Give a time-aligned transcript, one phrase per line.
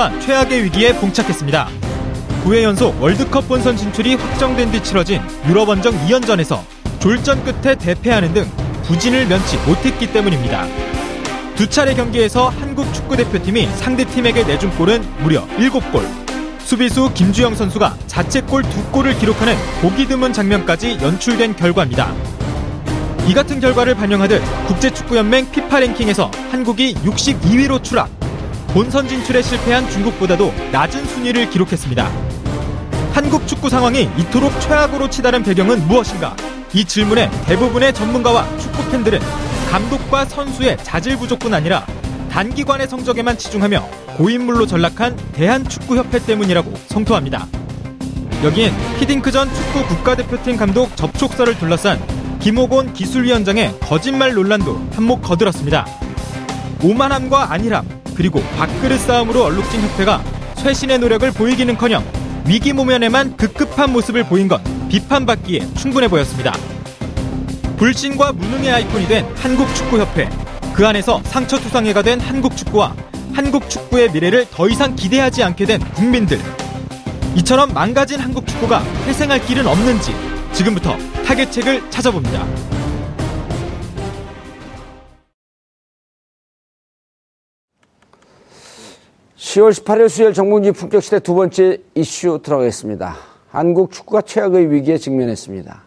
[0.00, 1.68] 축구가 최악의 위기에 봉착했습니다.
[2.44, 6.60] 9회 연속 월드컵 본선 진출이 확정된 뒤 치러진 유럽 원정 2연전에서
[7.00, 8.50] 졸전 끝에 대패하는 등
[8.84, 10.66] 부진을 면치 못했기 때문입니다.
[11.54, 16.02] 두 차례 경기에서 한국 축구대표팀이 상대팀에게 내준 골은 무려 7골.
[16.60, 22.14] 수비수 김주영 선수가 자책골 2골을 기록하는 보기 드문 장면까지 연출된 결과입니다.
[23.26, 28.19] 이 같은 결과를 반영하듯 국제축구연맹 피파 랭킹에서 한국이 62위로 추락.
[28.72, 32.08] 본선 진출에 실패한 중국보다도 낮은 순위를 기록했습니다.
[33.12, 36.36] 한국 축구 상황이 이토록 최악으로 치달은 배경은 무엇인가?
[36.72, 39.18] 이 질문에 대부분의 전문가와 축구 팬들은
[39.72, 41.84] 감독과 선수의 자질 부족뿐 아니라
[42.30, 47.48] 단기간의 성적에만 치중하며 고인물로 전락한 대한축구협회 때문이라고 성토합니다.
[48.44, 52.00] 여기엔 히딩크 전 축구 국가대표팀 감독 접촉서를 둘러싼
[52.38, 55.86] 김호곤 기술위원장의 거짓말 논란도 한몫 거들었습니다.
[56.82, 60.22] 오만함과 안일함, 그리고 밥그릇 싸움으로 얼룩진 협회가
[60.56, 62.04] 쇄신의 노력을 보이기는커녕
[62.44, 66.52] 위기 모면에만 급급한 모습을 보인 건 비판받기에 충분해 보였습니다.
[67.78, 70.28] 불신과 무능의 아이콘이 된 한국축구협회.
[70.74, 72.94] 그 안에서 상처투성이가 된 한국축구와
[73.32, 76.38] 한국축구의 미래를 더 이상 기대하지 않게 된 국민들.
[77.36, 80.14] 이처럼 망가진 한국축구가 회생할 길은 없는지
[80.52, 82.69] 지금부터 타겟책을 찾아봅니다.
[89.50, 93.16] 10월 18일 수요일 정봉지 품격시대 두 번째 이슈 들어가겠습니다.
[93.48, 95.82] 한국 축구가 최악의 위기에 직면했습니다.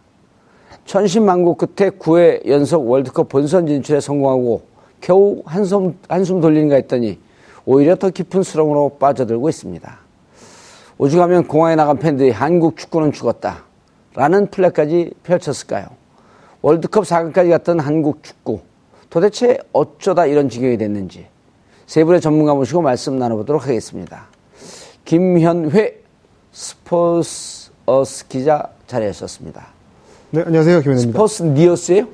[0.84, 4.64] 천신만고 끝에 9회 연속 월드컵 본선 진출에 성공하고
[5.00, 7.18] 겨우 한숨, 한숨 돌리는가 했더니
[7.64, 9.98] 오히려 더 깊은 수렁으로 빠져들고 있습니다.
[10.98, 13.64] 오죽하면 공항에 나간 팬들이 한국 축구는 죽었다.
[14.14, 15.86] 라는 플랫까지 펼쳤을까요?
[16.60, 18.60] 월드컵 4강까지 갔던 한국 축구.
[19.08, 21.28] 도대체 어쩌다 이런 지경이 됐는지
[21.86, 24.26] 세 분의 전문가 모시고 말씀 나눠보도록 하겠습니다.
[25.04, 26.00] 김현회
[26.52, 29.66] 스포츠 어스 기자 자리하셨습니다.
[30.30, 30.80] 네, 안녕하세요.
[30.80, 31.12] 김현회입니다.
[31.12, 32.06] 스포츠 니어스예요?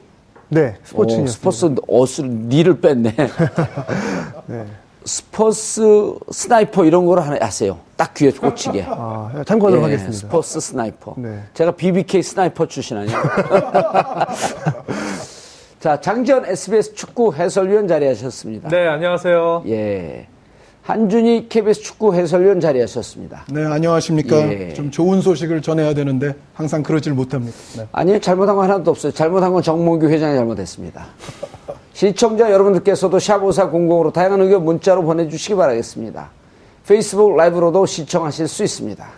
[0.49, 1.35] 네, 스포츠 오, 니어스.
[1.35, 3.15] 스포츠 어스 니를 뺐네.
[4.47, 4.67] 네.
[5.05, 7.79] 스포츠 sniper 이런 거를 하나 하세요.
[7.97, 8.85] 딱 귀에 꽂히게.
[8.91, 10.19] 아, 참고하도록 예, 하겠습니다.
[10.19, 11.15] 스포츠 sniper.
[11.17, 11.43] 네.
[11.55, 13.17] 제가 BBK sniper 출신 아니에요?
[15.81, 18.69] 자, 장지현 SBS 축구 해설위원 자리하셨습니다.
[18.69, 19.63] 네, 안녕하세요.
[19.69, 20.27] 예.
[20.83, 23.47] 한준희 KBS 축구 해설위원 자리하셨습니다.
[23.51, 24.37] 네, 안녕하십니까.
[24.37, 24.75] 예.
[24.75, 27.57] 좀 좋은 소식을 전해야 되는데 항상 그러질 못합니다.
[27.79, 27.89] 네.
[27.93, 29.11] 아니요, 잘못한 거 하나도 없어요.
[29.11, 31.07] 잘못한 건 정몽규 회장이 잘못했습니다.
[31.95, 36.29] 시청자 여러분들께서도 샵5400으로 다양한 의견 문자로 보내주시기 바라겠습니다.
[36.87, 39.09] 페이스북 라이브로도 시청하실 수 있습니다.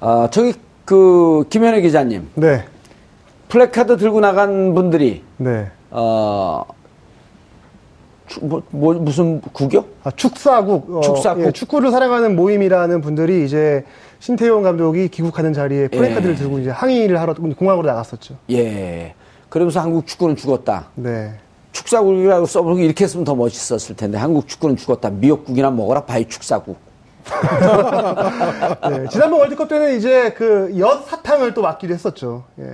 [0.00, 0.52] 어, 저기
[0.84, 2.64] 그 김현회 기자님 네,
[3.56, 5.70] 플래카드 들고 나간 분들이 네.
[5.90, 6.64] 어,
[8.26, 9.84] 추- 뭐, 뭐, 무슨 국이요?
[10.04, 10.96] 아, 축사국.
[10.96, 11.44] 어, 축사국.
[11.44, 13.84] 예, 축구를 사랑하는 모임이라는 분들이 이제
[14.20, 16.34] 신태용 감독이 귀국하는 자리에 플래카드를 예.
[16.38, 18.36] 들고 이제 항의를 하러 공항으로 나갔었죠.
[18.52, 19.12] 예.
[19.50, 20.86] 그러면서 한국 축구는 죽었다.
[20.94, 21.34] 네.
[21.72, 25.10] 축사국이라고 써보고 이렇게 했으면 더 멋있었을 텐데 한국 축구는 죽었다.
[25.10, 26.78] 미역국이나 먹어라 by 축사국.
[28.90, 29.06] 네.
[29.10, 32.44] 지난번 월드컵 때는 이제 그 엿 사탕을 또 맞기도 했었죠.
[32.60, 32.64] 예.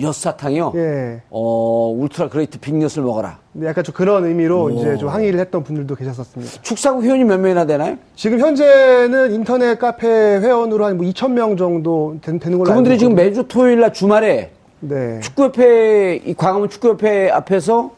[0.00, 0.72] 엿사탕이요.
[0.76, 1.22] 예.
[1.30, 3.38] 어 ultra great big엿을 먹어라.
[3.52, 6.62] 네, 약간 좀 그런 의미로 이제 좀 항의를 했던 분들도 계셨었습니다.
[6.62, 7.96] 축사국 회원이 몇 명이나 되나요?
[8.16, 13.12] 지금 현재는 인터넷 카페 회원으로 한 뭐 2,000명 정도 된- 되는 걸로 그분들이 알고 지금
[13.12, 13.28] 있거든요.
[13.30, 14.50] 매주 토요일 날 주말에
[14.80, 15.20] 네.
[15.20, 17.90] 축구협회 이 광화문 축구협회 앞에서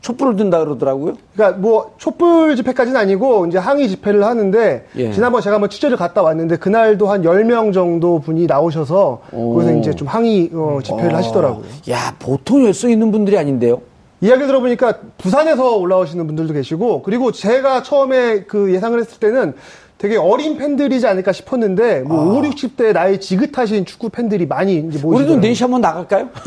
[0.00, 1.14] 촛불을 든다 그러더라고요.
[1.34, 5.12] 그러니까 뭐 촛불 집회까지는 아니고 이제 항의 집회를 하는데 예.
[5.12, 9.54] 지난번 제가 한번 취재를 갔다 왔는데 그날도 한 10명 정도 분이 나오셔서 오.
[9.54, 11.64] 거기서 이제 좀 항의 어, 집회를 하시더라고요.
[11.90, 13.80] 야 보통 열성 있는 분들이 아닌데요.
[14.20, 19.54] 이야기 들어보니까 부산에서 올라오시는 분들도 계시고 그리고 제가 처음에 그 예상을 했을 때는
[19.98, 25.18] 되게 어린 팬들이지 않을까 싶었는데 뭐 5, 60대 나이 지긋하신 축구 팬들이 많이 이제 모이시더라고요.
[25.18, 26.28] 우리도 넷이 한번 나갈까요?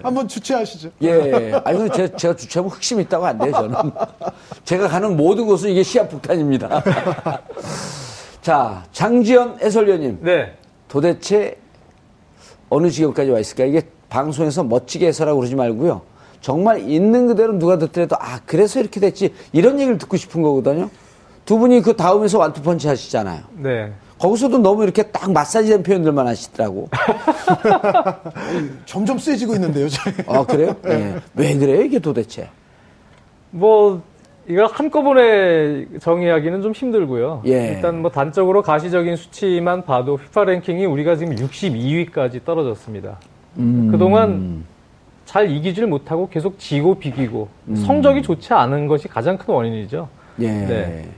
[0.00, 0.90] 한번 주최하시죠.
[1.02, 1.60] 예.
[1.64, 3.74] 아니, 근데 제가, 제가 주최하면 흑심 있다고 안 돼요, 저는.
[4.64, 6.78] 제가 가는 모든 곳은 이게 시합폭탄입니다.
[8.40, 10.18] 자, 장지현 해설위원님.
[10.22, 10.54] 네.
[10.86, 11.56] 도대체
[12.70, 13.64] 어느 지경까지 와 있을까?
[13.64, 16.02] 이게 방송에서 멋지게 해설하고 그러지 말고요.
[16.40, 19.34] 정말 있는 그대로 누가 듣더라도 아, 그래서 이렇게 됐지.
[19.52, 20.88] 이런 얘기를 듣고 싶은 거거든요.
[21.48, 23.40] 두 분이 그 다음에서 완투펀치 하시잖아요.
[23.56, 23.90] 네.
[24.18, 26.90] 거기서도 너무 이렇게 딱 마사지된 표현들만 하시더라고.
[28.84, 30.14] 점점 세지고 있는데요, 저희.
[30.26, 30.76] 아, 그래요?
[30.88, 31.14] 예.
[31.34, 32.50] 왜 그래요, 이게 도대체?
[33.50, 34.02] 뭐
[34.46, 37.44] 이걸 한꺼번에 정의하기는 좀 힘들고요.
[37.46, 37.68] 예.
[37.68, 43.18] 일단 뭐 단적으로 가시적인 수치만 봐도 FIFA 랭킹이 우리가 지금 62위까지 떨어졌습니다.
[43.56, 43.88] 음.
[43.90, 44.64] 그동안
[45.24, 47.76] 잘 이기질 못하고 계속 지고 비기고 음.
[47.76, 50.10] 성적이 좋지 않은 것이 가장 큰 원인이죠.
[50.40, 50.46] 예.
[50.46, 51.08] 네.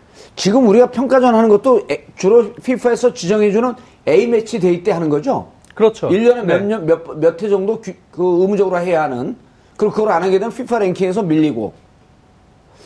[0.41, 3.75] 지금 우리가 평가전 하는 것도 에- 주로 FIFA에서 지정해주는
[4.09, 5.49] A매치 day 때 하는 거죠?
[5.75, 6.09] 그렇죠.
[6.09, 6.43] 일 1년에 네.
[6.45, 9.37] 몇 년, 몇, 몇 회 정도 규- 그 의무적으로 해야 하는.
[9.77, 11.75] 그리고 그걸 안 하게 되면 FIFA 랭킹에서 밀리고.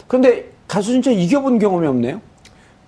[0.09, 2.21] 그런데 가서 진짜 이겨본 경험이 없네요?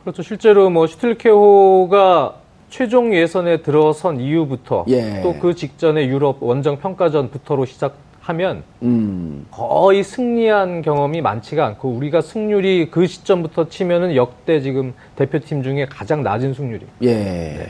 [0.03, 0.23] 그렇죠.
[0.25, 2.35] 실제로 뭐 슈틸리케호가
[2.69, 5.23] 최종 예선에 들어선 이후부터 예.
[5.23, 7.95] 또그 직전에 유럽 원정 평가전부터로 시작
[8.27, 9.47] 하면 음.
[9.51, 16.23] 거의 승리한 경험이 많지가 않고 우리가 승률이 그 시점부터 치면은 역대 지금 대표팀 중에 가장
[16.23, 16.87] 낮은 승률이.
[17.05, 17.69] 예.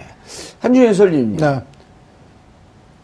[0.61, 1.37] 한준 해설님.
[1.37, 1.61] 네.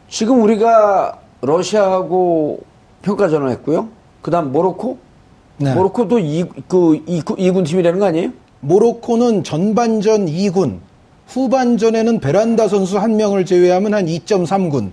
[0.08, 2.60] 지금 우리가 러시아하고
[3.02, 3.88] 평가전을 했고요.
[4.22, 4.98] 그 다음 모로코?
[5.58, 5.74] 네.
[5.74, 8.30] 모로코도 이, 그, 이, 이군 팀이라는 거 아니에요?
[8.60, 10.78] 모로코는 전반전 2군,
[11.26, 14.90] 후반전에는 베란다 선수 한 명을 제외하면 한 2.3군,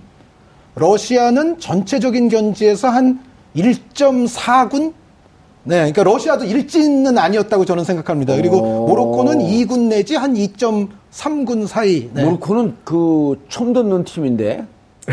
[0.74, 3.20] 러시아는 전체적인 견지에서 한
[3.56, 4.92] 1.4군?
[5.64, 8.34] 네, 그러니까 러시아도 일진은 아니었다고 저는 생각합니다.
[8.36, 8.88] 그리고 오.
[8.88, 12.08] 모로코는 2군 내지 한 2.3군 사이.
[12.14, 12.24] 네.
[12.24, 14.64] 모로코는 그 처음 듣는 팀인데.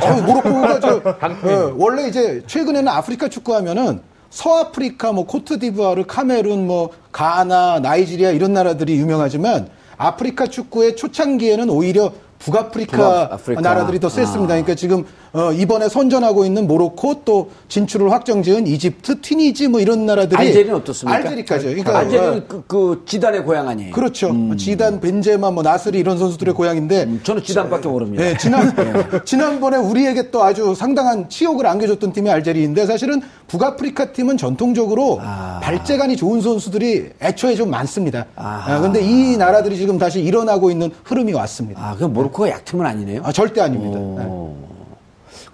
[0.02, 0.96] 어, 모로코가 저.
[1.04, 8.98] 어, 원래 이제 최근에는 아프리카 축구하면은 서아프리카, 뭐 코트디부아르, 카메룬, 뭐 가나, 나이지리아 이런 나라들이
[8.98, 13.62] 유명하지만 아프리카 축구의 초창기에는 오히려 북아프리카, 북아프리카.
[13.62, 14.54] 나라들이 더 셌습니다.
[14.54, 14.58] 아.
[14.58, 15.06] 그러니까 지금
[15.38, 21.16] 어, 이번에 선전하고 있는 모로코 또 진출을 확정지은 이집트, 튀니지 뭐 이런 나라들이 알제리는 어떻습니까?
[21.16, 21.66] 알제리까지.
[21.68, 23.94] 그러니까 어, 알제리는 그, 그 지단의 고향 아니에요?
[23.94, 24.34] 그렇죠.
[24.58, 28.24] 지단, 벤제마, 뭐 나스리 이런 선수들의 고향인데 음, 저는 지단밖에 모릅니다.
[28.24, 28.74] 네, 지난,
[29.26, 35.60] 지난번에 우리에게 또 아주 상당한 치욕을 안겨줬던 팀이 알제리인데 사실은 북아프리카 팀은 전통적으로 아.
[35.62, 38.26] 발재간이 좋은 선수들이 애초에 좀 많습니다.
[38.36, 38.74] 아하.
[38.74, 41.80] 아, 근데 이 나라들이 지금 다시 일어나고 있는 흐름이 왔습니다.
[41.80, 43.22] 아, 그럼 모로코가 약팀은 아니네요?
[43.24, 44.00] 아, 절대 아닙니다.
[44.00, 44.77] 네.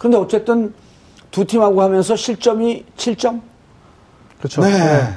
[0.04, 0.10] 오.
[0.10, 0.74] 그런데 어쨌든
[1.32, 3.42] 두 팀하고 하면서 실점이 7점?
[4.38, 4.62] 그렇죠.
[4.62, 5.08] 네.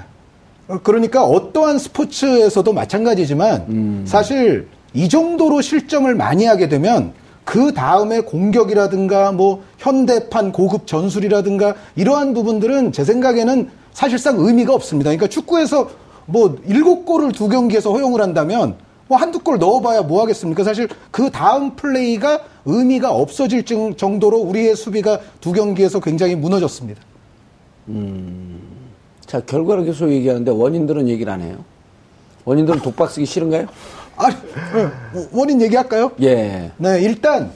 [0.69, 4.05] 어, 그러니까 어떠한 스포츠에서도 마찬가지지만 음.
[4.07, 7.13] 사실 이 정도로 실점을 많이 하게 되면
[7.45, 15.11] 그 다음에 공격이라든가 뭐 현대판 고급 전술이라든가 이러한 부분들은 제 생각에는 사실상 의미가 없습니다.
[15.11, 15.91] 그러니까 축구에서
[16.27, 18.77] 뭐 일곱 골을 두 경기에서 허용을 한다면
[19.09, 20.65] 뭐 한두 골 넣어봐야 뭐 하겠습니까?
[20.65, 27.01] 사실 그 다음 플레이가 의미가 없어질 정- 정도로 우리의 수비가 두 경기에서 굉장히 무너졌습니다.
[29.27, 31.59] 자, 결과를 계속 얘기하는데 원인들은 얘기를 안 해요.
[32.45, 33.67] 원인들은 독박 쓰기 싫은가요?
[34.17, 34.29] 아,
[35.33, 36.11] 원인 얘기할까요?
[36.23, 36.71] 예.
[36.77, 37.53] 네, 일단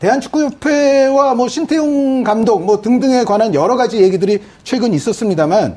[0.00, 5.76] 대한축구협회와 뭐 신태용 감독 뭐 등등에 관한 여러 가지 얘기들이 최근 있었습니다만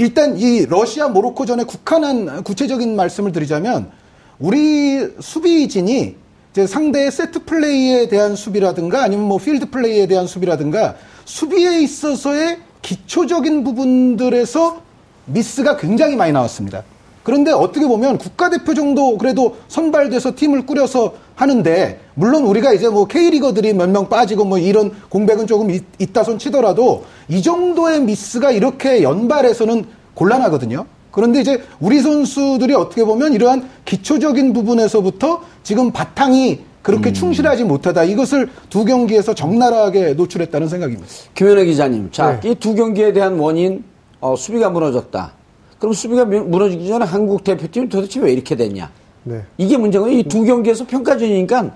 [0.00, 3.90] 일단 이 러시아 모로코전에 국한한 구체적인 말씀을 드리자면
[4.38, 6.16] 우리 수비진이
[6.50, 10.94] 이제 상대의 세트 플레이에 대한 수비라든가 아니면 뭐 필드 플레이에 대한 수비라든가
[11.26, 14.80] 수비에 있어서의 기초적인 부분들에서
[15.26, 16.82] 미스가 굉장히 많이 나왔습니다.
[17.22, 23.72] 그런데 어떻게 보면 국가대표 정도 그래도 선발돼서 팀을 꾸려서 하는데 물론 우리가 이제 뭐 K리거들이
[23.72, 29.02] 몇 명 빠지고 뭐 이런 공백은 조금 있, 있다 손 치더라도 이 정도의 미스가 이렇게
[29.02, 30.84] 연발해서는 곤란하거든요.
[31.10, 38.04] 그런데 이제 우리 선수들이 어떻게 보면 이러한 기초적인 부분에서부터 지금 바탕이 그렇게 충실하지 못하다.
[38.04, 41.08] 이것을 두 경기에서 적나라하게 노출했다는 생각입니다.
[41.34, 42.10] 김현애 기자님.
[42.12, 42.50] 자, 네.
[42.50, 43.82] 이두 경기에 대한 원인,
[44.20, 45.32] 어, 수비가 무너졌다.
[45.78, 48.90] 그럼 수비가 무- 무너지기 전에 한국 대표팀이 도대체 왜 이렇게 됐냐?
[49.24, 49.42] 네.
[49.58, 51.70] 이게 문제가 이두 경기에서 평가전이니까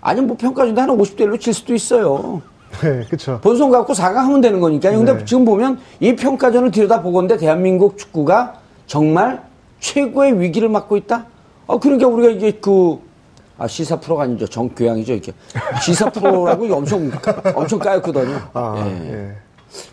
[0.00, 2.42] 아니 뭐 평가전도 한 50대 1로 질 수도 있어요.
[2.82, 3.40] 네, 그렇죠.
[3.40, 4.98] 본선 갖고 4강 하면 되는 거니까요.
[4.98, 5.24] 근데 네.
[5.24, 9.42] 지금 보면 이 평가전을 들여다보건데 대한민국 축구가 정말
[9.80, 11.26] 최고의 위기를 맞고 있다?
[11.66, 12.98] 어, 그러니까 우리가 이게 그,
[13.58, 14.46] 아, 시사 프로가 아니죠.
[14.46, 15.12] 정교양이죠.
[15.14, 15.32] 이게.
[15.82, 17.10] 시사 프로라고 엄청,
[17.54, 18.40] 엄청 까였거든요.
[18.54, 19.12] 아, 예.
[19.12, 19.32] 예.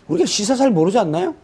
[0.08, 1.34] 우리가 시사 잘 모르지 않나요?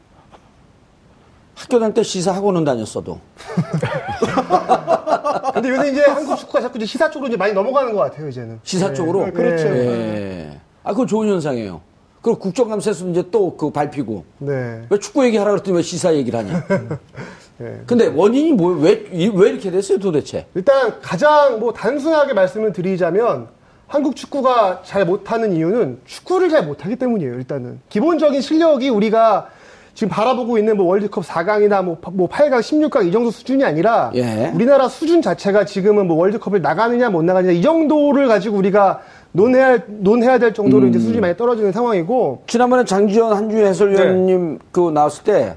[1.54, 3.20] 학교 다닐 때 시사 학원은 다녔어도.
[5.54, 8.60] 근데 요새 이제 한국 축구가 자꾸 이제 시사 쪽으로 이제 많이 넘어가는 것 같아요, 이제는.
[8.62, 9.32] 시사 쪽으로?
[9.32, 9.66] 그렇죠.
[9.68, 10.58] 예.
[10.84, 11.80] 아, 그건 좋은 현상이에요.
[12.20, 14.24] 그리고 국정감사에서 이제 또 그 밟히고.
[14.38, 14.82] 네.
[14.88, 16.64] 왜 축구 얘기하라 그랬더니 왜 시사 얘기를 하냐.
[17.58, 17.80] 네.
[17.86, 20.46] 근데 원인이 뭐, 왜, 이- 왜 이렇게 됐어요 도대체?
[20.54, 23.48] 일단 가장 뭐 단순하게 말씀을 드리자면
[23.86, 27.34] 한국 축구가 잘 못하는 이유는 축구를 잘 못하기 때문이에요.
[27.34, 29.50] 일단은 기본적인 실력이 우리가
[29.94, 34.10] 지금 바라보고 있는 뭐 월드컵 4강이나 뭐, 파- 뭐 8강, 16강 이 정도 수준이 아니라
[34.14, 34.50] 예.
[34.54, 39.00] 우리나라 수준 자체가 지금은 뭐 월드컵을 나가느냐 못 나가느냐 이 정도를 가지고 우리가
[39.32, 44.90] 논해야 할- 논해야 될 정도로 이제 수준이 많이 떨어지는 상황이고 지난번에 장지현 한주희 해설위원님 그
[44.90, 45.56] 나왔을 때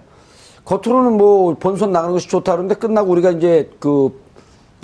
[0.65, 4.21] 겉으로는 뭐 본선 나가는 것이 좋다 그러는데 끝나고 우리가 이제 그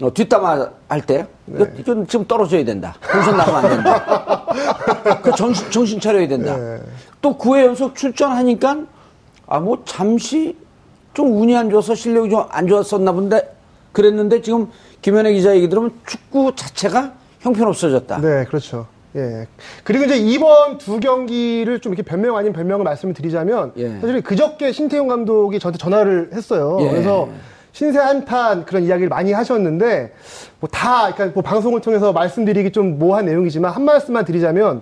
[0.01, 2.96] 어, 뒷담화 할때 이거, 이건 지금 떨어져야 된다.
[3.12, 4.46] 본선 나가면 안 된다.
[5.22, 6.55] 그 정신, 정신 차려야 된다.
[7.22, 8.77] 또 9회 연속 출전하니까
[9.51, 10.55] 아 뭐 잠시
[11.13, 13.53] 좀 운이 안 좋아서 실력이 좀 안 좋았었나 본데
[13.91, 14.70] 그랬는데 지금
[15.01, 18.22] 김현애 기자 얘기 들으면 축구 자체가 형편없어졌다.
[18.22, 18.88] 네, 그렇죠.
[19.15, 19.46] 예.
[19.84, 24.00] 그리고 이제 이번 두 경기를 좀 이렇게 변명 아닌 변명을 말씀을 드리자면 예.
[24.00, 26.77] 사실 그저께 신태용 감독이 저한테 전화를 했어요.
[26.79, 26.89] 예.
[26.89, 27.27] 그래서
[27.74, 30.13] 신세 한탄 그런 이야기를 많이 하셨는데
[30.62, 34.81] 뭐 다 그러니까 뭐 방송을 통해서 말씀드리기 좀 모호한 내용이지만 한 말씀만 드리자면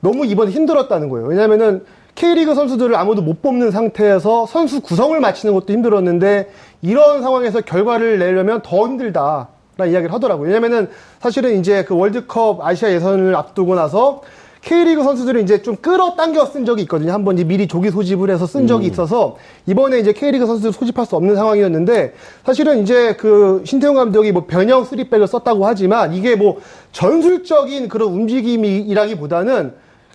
[0.00, 1.26] 너무 이번에 힘들었다는 거예요.
[1.26, 6.50] 왜냐면은 K리그 선수들을 아무도 못 뽑는 상태에서 선수 구성을 마치는 것도 힘들었는데
[6.82, 9.48] 이런 상황에서 결과를 내려면 더 힘들다.
[9.76, 10.46] 라는 이야기를 하더라고요.
[10.46, 14.22] 왜냐면은 사실은 이제 그 월드컵 아시아 예선을 앞두고 나서
[14.60, 17.12] K리그 선수들을 이제 좀 끌어당겨 쓴 적이 있거든요.
[17.12, 21.16] 한번 이제 미리 조기 소집을 해서 쓴 적이 있어서 이번에 이제 K리그 선수들 소집할 수
[21.16, 22.14] 없는 상황이었는데
[22.46, 26.60] 사실은 이제 그 신태용 감독이 뭐 변형 쓰리백을 썼다고 하지만 이게 뭐
[26.92, 29.74] 전술적인 그런 움직임이라기보다는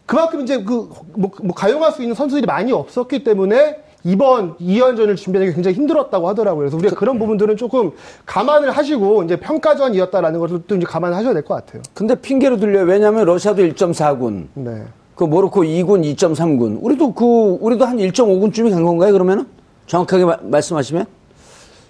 [0.09, 5.53] 그만큼 이제 그, 뭐, 뭐 가용할 수 있는 선수들이 많이 없었기 때문에 이번 2연전을 준비하기
[5.53, 6.61] 굉장히 힘들었다고 하더라고요.
[6.61, 7.91] 그래서 우리가 그, 런 부분들은 조금
[8.25, 11.83] 감안을 하시고 이제 평가전이었다라는 것을 또 이제 감안하셔야 될 것 같아요.
[11.93, 12.85] 근데 핑계로 들려요.
[12.85, 14.83] 왜냐하면 러시아도 1.4군, 네.
[15.15, 16.79] 그 모로코 2군, 2.3군.
[16.81, 17.25] 우리도 그
[17.61, 19.11] 우리도 한 1.5군쯤이 간 건가요?
[19.13, 19.45] 그러면은
[19.85, 21.05] 정확하게 마- 말씀하시면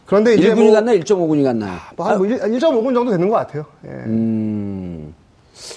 [0.08, 1.78] 그런데 이제 1군이 뭐, 갔나 1.5군이 갔나요?
[1.96, 3.66] 뭐한 1.5분 정도 되는 것 같아요.
[3.86, 3.90] 예.
[3.92, 5.09] 음,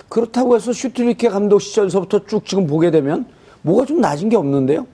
[0.08, 3.26] 그렇다고 해서 슈트리케 감독 시절서부터 쭉 지금 보게 되면
[3.62, 4.86] 뭐가 좀 낮은 게 없는데요?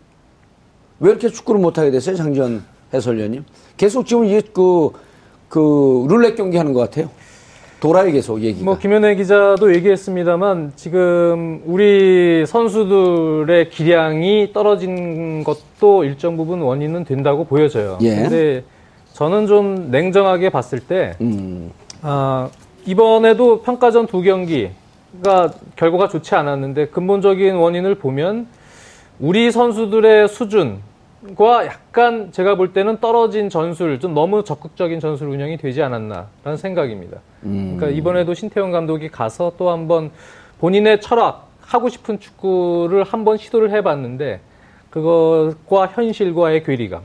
[1.00, 3.45] 왜 이렇게 축구를 못하게 됐어요, 장지현 해설위원님?
[3.76, 4.90] 계속 지금 이게 그,
[5.49, 7.11] 그 룰렛 경기 하는 것 같아요.
[7.80, 8.64] 돌아요 계속 얘기가.
[8.64, 17.99] 뭐 김현애 기자도 얘기했습니다만 지금 우리 선수들의 기량이 떨어진 것도 일정 부분 원인은 된다고 보여져요.
[18.02, 18.16] 예.
[18.16, 18.64] 근데
[19.12, 21.71] 저는 좀 냉정하게 봤을 때 음,
[22.02, 22.49] 아,
[22.88, 28.47] 이번에도 평가전 두 경기가 결과가 좋지 않았는데 근본적인 원인을 보면
[29.21, 35.83] 우리 선수들의 수준과 약간 제가 볼 때는 떨어진 전술, 좀 너무 적극적인 전술 운영이 되지
[35.83, 37.18] 않았나라는 생각입니다.
[37.42, 40.11] 그러니까 이번에도 신태용 감독이 가서 또 한번
[40.59, 44.40] 본인의 철학, 하고 싶은 축구를 한번 시도를 해봤는데
[44.88, 47.02] 그것과 현실과의 괴리감,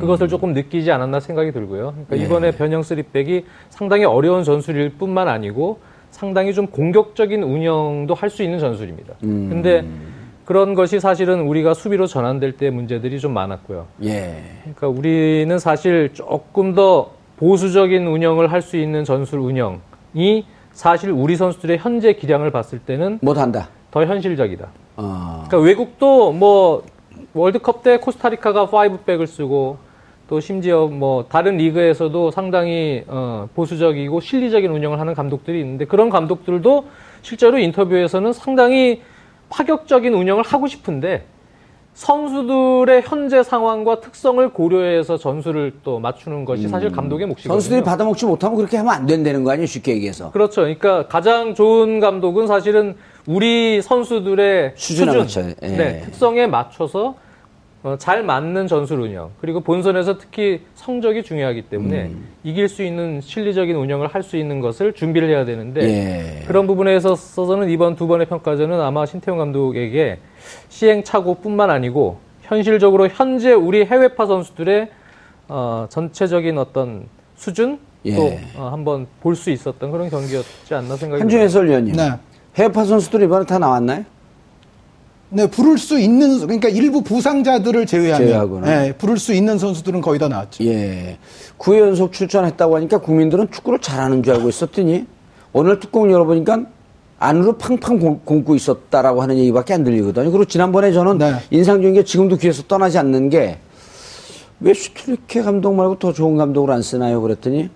[0.00, 1.94] 그것을 조금 느끼지 않았나 생각이 들고요.
[2.06, 5.78] 그러니까 이번에 변형 쓰리백이 상당히 어려운 전술일 뿐만 아니고
[6.10, 9.14] 상당히 좀 공격적인 운영도 할 수 있는 전술입니다.
[9.20, 9.84] 근데
[10.44, 13.86] 그런 것이 사실은 우리가 수비로 전환될 때 문제들이 좀 많았고요.
[14.04, 14.42] 예.
[14.62, 21.78] 그러니까 우리는 사실 조금 더 보수적인 운영을 할 수 있는 전술 운영이 사실 우리 선수들의
[21.78, 23.68] 현재 기량을 봤을 때는 못한다.
[23.90, 24.68] 더 현실적이다.
[24.96, 26.84] 어, 그러니까 외국도 뭐
[27.34, 29.76] 월드컵 때 코스타리카가 5백을 쓰고
[30.28, 36.86] 또 심지어 뭐 다른 리그에서도 상당히 어, 보수적이고 실리적인 운영을 하는 감독들이 있는데 그런 감독들도
[37.22, 39.02] 실제로 인터뷰에서는 상당히
[39.50, 41.26] 파격적인 운영을 하고 싶은데
[41.94, 47.54] 선수들의 현재 상황과 특성을 고려해서 전술을 또 맞추는 것이 사실 감독의 몫이거든요.
[47.54, 50.30] 선수들이 받아먹지 못하면 그렇게 하면 안 된다는 거 아니에요, 쉽게 얘기해서.
[50.32, 50.62] 그렇죠.
[50.62, 52.96] 그러니까 가장 좋은 감독은 사실은
[53.26, 55.54] 우리 선수들의 수준에 수준, 맞춰요.
[55.62, 55.66] 예.
[55.68, 57.14] 네, 특성에 맞춰서
[57.84, 62.28] 어, 잘 맞는 전술 운영 그리고 본선에서 특히 성적이 중요하기 때문에 음.
[62.42, 66.46] 이길 수 있는 실리적인 운영을 할 수 있는 것을 준비를 해야 되는데 예.
[66.46, 70.18] 그런 부분에 있어서는 이번 두 번의 평가전은 아마 신태용 감독에게
[70.68, 74.88] 시행착오뿐만 아니고 현실적으로 현재 우리 해외파 선수들의
[75.48, 78.14] 어, 전체적인 어떤 수준 예.
[78.16, 81.42] 또 어, 한번 볼 수 있었던 그런 경기였지 않나 생각이 한준 듭니다.
[81.42, 81.96] 해설위원님.
[81.96, 82.12] 네.
[82.56, 84.04] 해외파 선수들 이번에 다 나왔나요?
[85.30, 88.60] 네, 부를 수 있는 그러니까 일부 부상자들을 제외하면.
[88.62, 90.62] 네, 부를 수 있는 선수들은 거의 다 나왔죠.
[90.64, 91.18] 예.
[91.58, 95.06] 9회 연속 출전했다고 하니까 국민들은 축구를 잘하는 줄 알고 있었더니
[95.52, 96.66] 오늘 뚜껑 열어보니까
[97.24, 100.30] 안으로 팡팡 공- 굼고 있었다라고 하는 얘기밖에 안 들리거든요.
[100.30, 101.34] 그리고 지난번에 저는 네.
[101.50, 103.58] 인상적인 게 지금도 귀에서 떠나지 않는 게
[104.60, 107.20] 왜 슈틸리케 감독 말고 더 좋은 감독을 안 쓰나요?
[107.20, 107.68] 그랬더니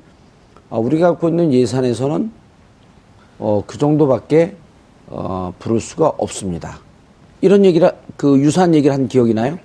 [0.71, 2.31] 아, 우리가 갖고 있는 예산에서는
[3.41, 4.55] 어, 그 정도밖에
[5.09, 6.79] 어, 부를 수가 없습니다.
[7.41, 9.59] 이런 얘기를 그 유사한 얘기를 한 기억이 나요?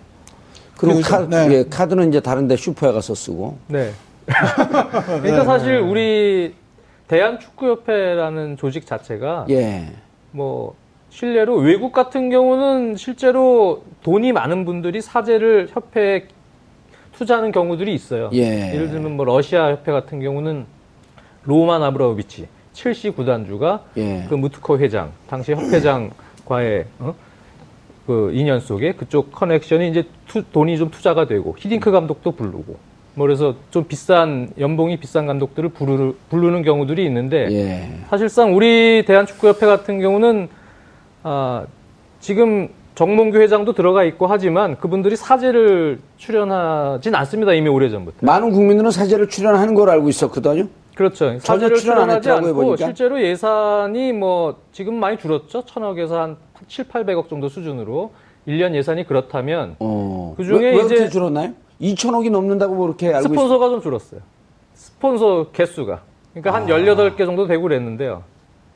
[0.76, 1.30] 그리고 그렇죠.
[1.30, 1.54] 카, 네.
[1.54, 3.92] 예, 카드는 이제 다른데 슈퍼에 가서 쓰고 네.
[4.26, 6.54] 그러니까 사실 우리
[7.14, 9.92] 대한축구협회라는 조직 자체가 예.
[10.32, 10.76] 뭐
[11.10, 16.26] 실례로 외국 같은 경우는 실제로 돈이 많은 분들이 사재를 협회에
[17.14, 18.32] 투자하는 경우들이 있어요.
[18.34, 18.74] 예.
[18.74, 20.66] 예를 들면 뭐 러시아 협회 같은 경우는
[21.44, 24.26] 로만 아브라모비치 첼시 구단주가 예.
[24.28, 27.14] 그 무트코 회장 당시 협회장과의 어?
[28.08, 32.76] 그 인연 속에 그쪽 connection이 이제 투- 돈이 좀 투자가 되고 히딩크 감독도 부르고
[33.16, 37.90] 뭐 그래서 좀 비싼 연봉이 비싼 감독들을 부르, 부르는 경우들이 있는데 예.
[38.10, 40.50] 사실상 우리 대한축구협회 같은 경우는
[41.24, 41.66] 아,
[42.20, 48.18] 지금 정몽규 회장도 들어가 있고 하지만 그분들이 사제를 출연하진 않습니다 이미 오래 전부터.
[48.22, 50.68] 많은 국민들은 사제를 출연하는 걸 알고 있었거든요.
[50.96, 51.40] 그렇죠.
[51.40, 52.78] 사제를 출연 출연하지 않고 보니까.
[52.78, 55.66] 실제로 예산이 뭐 지금 많이 줄었죠.
[55.66, 58.12] 천억에서 한 7, 800억 정도 수준으로
[58.48, 60.34] 1년 예산이 그렇다면 어.
[60.38, 61.54] 그 중에 왜, 왜 이제 줄었나요?
[61.82, 63.34] 2천억이 넘는다고 뭐 그렇게 알고 있어요.
[63.34, 64.22] 스폰서가 좀 줄었어요.
[64.74, 66.02] 스폰서 개수가.
[66.34, 68.24] 그러니까 한 18개 정도 되고 그랬는데요.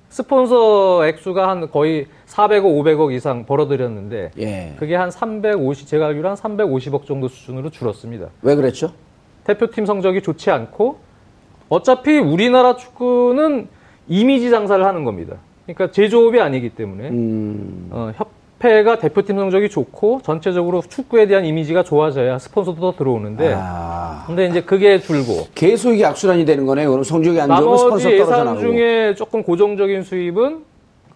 [0.10, 4.76] 스폰서 액수가 한 거의 400억, 500억 이상 벌어들였는데 예.
[4.78, 8.28] 그게 한 350, 제가 알기로 한 350억 정도 수준으로 줄었습니다.
[8.42, 8.94] 왜 그랬죠?
[9.44, 10.98] 대표팀 성적이 좋지 않고
[11.70, 13.68] 어차피 우리나라 축구는
[14.08, 15.38] 이미지 장사를 하는 겁니다.
[15.66, 17.90] 그러니까 제조업이 아니기 때문에 음.
[17.92, 18.30] 어, 협
[18.64, 24.24] 회가 대표팀 성적이 좋고 전체적으로 축구에 대한 이미지가 좋아져야 스폰서도 더 들어오는데 아.
[24.26, 26.90] 근데 이제 그게 줄고 계속 이게 악순환이 되는 거네요.
[26.90, 28.60] 그럼 성적이 안 좋으면 나머지 스폰서 떨어져 예산 나가고.
[28.62, 30.64] 중에 조금 고정적인 수입은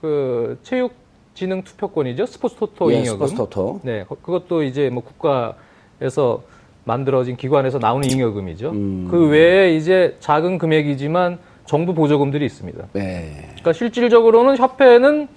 [0.01, 3.27] 그 체육진흥 투표권이죠 스포츠 토토 예, 잉여금.
[3.27, 3.79] 스포츠 토토.
[3.83, 6.43] 네, 거- 그것도 이제 뭐 국가에서
[6.83, 8.69] 만들어진 기관에서 나오는 잉여금이죠.
[8.69, 9.07] 음.
[9.09, 12.85] 그 외에 이제 작은 금액이지만 정부 보조금들이 있습니다.
[12.93, 13.45] 네.
[13.49, 15.27] 그러니까 실질적으로는 협회는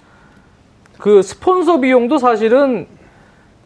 [0.99, 2.87] 그 스폰서 비용도 사실은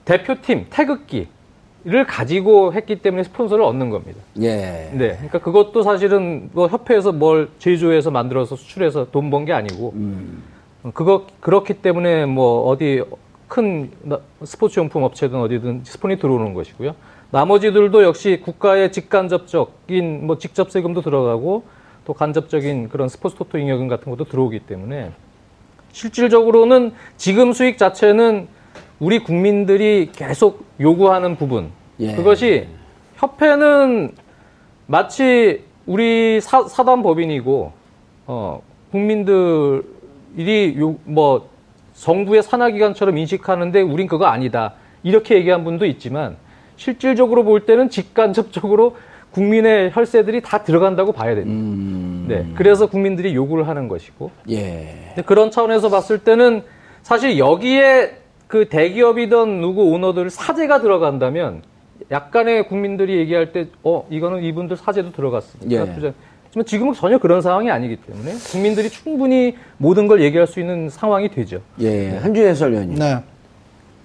[0.05, 4.19] 대표팀 태극기를 가지고 했기 때문에 스폰서를 얻는 겁니다.
[4.41, 4.89] 예.
[4.93, 10.43] 네, 그러니까 그것도 사실은 뭐 협회에서 뭘 제조해서 만들어서 수출해서 돈 번 게 아니고 음.
[10.93, 13.03] 그거 그렇기 때문에 뭐 어디
[13.47, 16.95] 큰 나- 스포츠 용품 업체든 어디든 스폰이 들어오는 것이고요.
[17.31, 21.63] 나머지들도 역시 국가의 직간접적인 뭐 직접 세금도 들어가고
[22.05, 25.11] 또 간접적인 그런 스포츠 토토 잉여금 같은 것도 들어오기 때문에
[25.91, 28.47] 실질적으로는 지금 수익 자체는
[28.99, 32.15] 우리 국민들이 계속 요구하는 부분 예.
[32.15, 32.67] 그것이
[33.15, 34.11] 협회는
[34.87, 37.71] 마치 우리 사, 사단 법인이고
[38.27, 39.83] 어, 국민들이
[40.79, 41.49] 요, 뭐
[41.93, 44.73] 정부의 산하기관처럼 인식하는데 우린 그거 아니다
[45.03, 46.37] 이렇게 얘기한 분도 있지만
[46.77, 48.95] 실질적으로 볼 때는 직간접적으로
[49.31, 51.51] 국민의 혈세들이 다 들어간다고 봐야 됩니다.
[51.51, 52.25] 음.
[52.27, 55.15] 네, 그래서 국민들이 요구를 하는 것이고 예.
[55.25, 56.63] 그런 차원에서 봤을 때는
[57.01, 61.61] 사실 여기에 그 대기업이던 누구 오너들 사재가 들어간다면
[62.11, 65.71] 약간의 국민들이 얘기할 때, 어, 이거는 이분들 사재도 들어갔습니다.
[65.71, 65.79] 예.
[65.79, 71.29] 하지만 지금은 전혀 그런 상황이 아니기 때문에 국민들이 충분히 모든 걸 얘기할 수 있는 상황이
[71.29, 71.61] 되죠.
[71.79, 72.17] 예.
[72.17, 72.97] 한주희 해설위원님.
[72.97, 73.19] 네.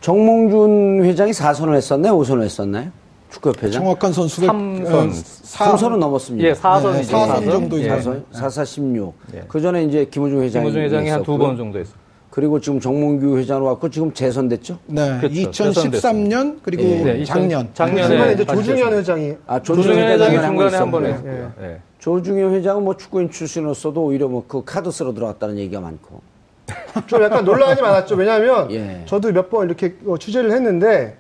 [0.03, 2.19] 정몽준 회장이 4선을 했었나요?
[2.19, 2.91] 5선을 했었나요?
[3.35, 3.83] 축구협회장?
[3.83, 5.09] 정확한 선수가 삼선.
[5.09, 6.49] 어, 사- 3선은 넘었습니다.
[6.49, 6.99] 예, 사선이죠.
[6.99, 7.51] 네, 사선 사선.
[7.51, 7.85] 정도 예.
[7.85, 7.99] 이상.
[7.99, 9.15] 4선, 4사 16.
[9.35, 9.43] 예.
[9.49, 10.65] 그 전에 이제 김호중 회장이.
[10.65, 11.37] 김호중 회장이 한 두.
[11.39, 11.95] 번 정도 했어요.
[12.31, 14.79] 그리고 지금 정몽규 회장으로 왔고 지금 재선됐죠?
[14.87, 15.19] 네.
[15.21, 15.35] 그렇죠.
[15.51, 17.03] 2013년 그리고 예.
[17.05, 17.69] 네, 작년.
[17.75, 18.93] 작년에 중간에 이제 다시 조중현.
[18.95, 21.33] 회장이 아, 조중현 회장이 회장이 한번 중간에 한번 있었고요.
[21.33, 21.53] 했고요.
[21.63, 21.79] 예.
[22.01, 26.21] 조중현 회장은 뭐 축구인 출신으로서도 오히려 뭐 그 카드 쓰러 들어갔다는 얘기가 많고.
[27.07, 28.15] 좀 약간 논란이 많았죠.
[28.17, 29.03] 왜냐하면 예.
[29.07, 31.17] 저도 몇 번 이렇게 어, 취재를 했는데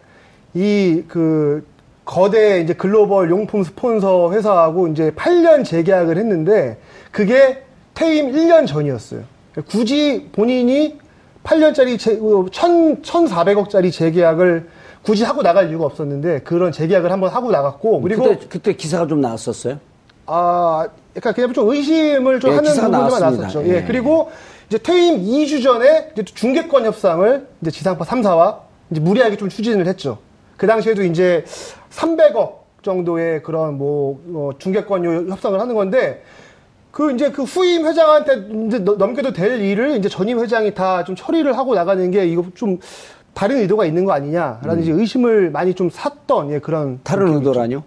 [0.55, 1.65] 이 그
[2.05, 6.79] 거대 이제 글로벌 용품 스폰서 회사하고 이제 8년 재계약을 했는데
[7.11, 7.63] 그게
[7.95, 9.23] 퇴임 1년 전이었어요.
[9.69, 10.99] 굳이 본인이
[11.45, 14.69] 8년짜리 재, 1 1,400억짜리 재계약을
[15.03, 19.21] 굳이 하고 나갈 이유가 없었는데 그런 재계약을 한번 하고 나갔고 그리고 그때, 그때 기사가 좀
[19.21, 19.79] 나왔었어요?
[20.27, 20.87] 아,
[21.17, 23.21] 약간 그냥 좀 의심을 좀 예, 하는 부분만.
[23.21, 23.65] 나왔었죠.
[23.67, 23.77] 예.
[23.77, 23.85] 예.
[23.87, 24.31] 그리고
[24.69, 28.57] 이제 퇴임 2주 전에 이제 또 중개권 협상을 이제 지상파 3사와
[28.91, 30.19] 이제 무리하게 좀 추진을 했죠.
[30.57, 31.45] 그 당시에도 이제
[31.95, 36.23] 300억 정도의 그런 뭐 어, 중개권 협상을 하는 건데
[36.91, 41.17] 그 이제 그 후임 회장한테 이제 넘- 넘겨도 될 일을 이제 전임 회장이 다 좀
[41.17, 42.79] 처리를 하고 나가는 게 이거 좀
[43.33, 47.35] 다른 의도가 있는 거 아니냐라는 이제 의심을 많이 좀 샀던 예, 그런 다른.
[47.35, 47.83] 의도라뇨?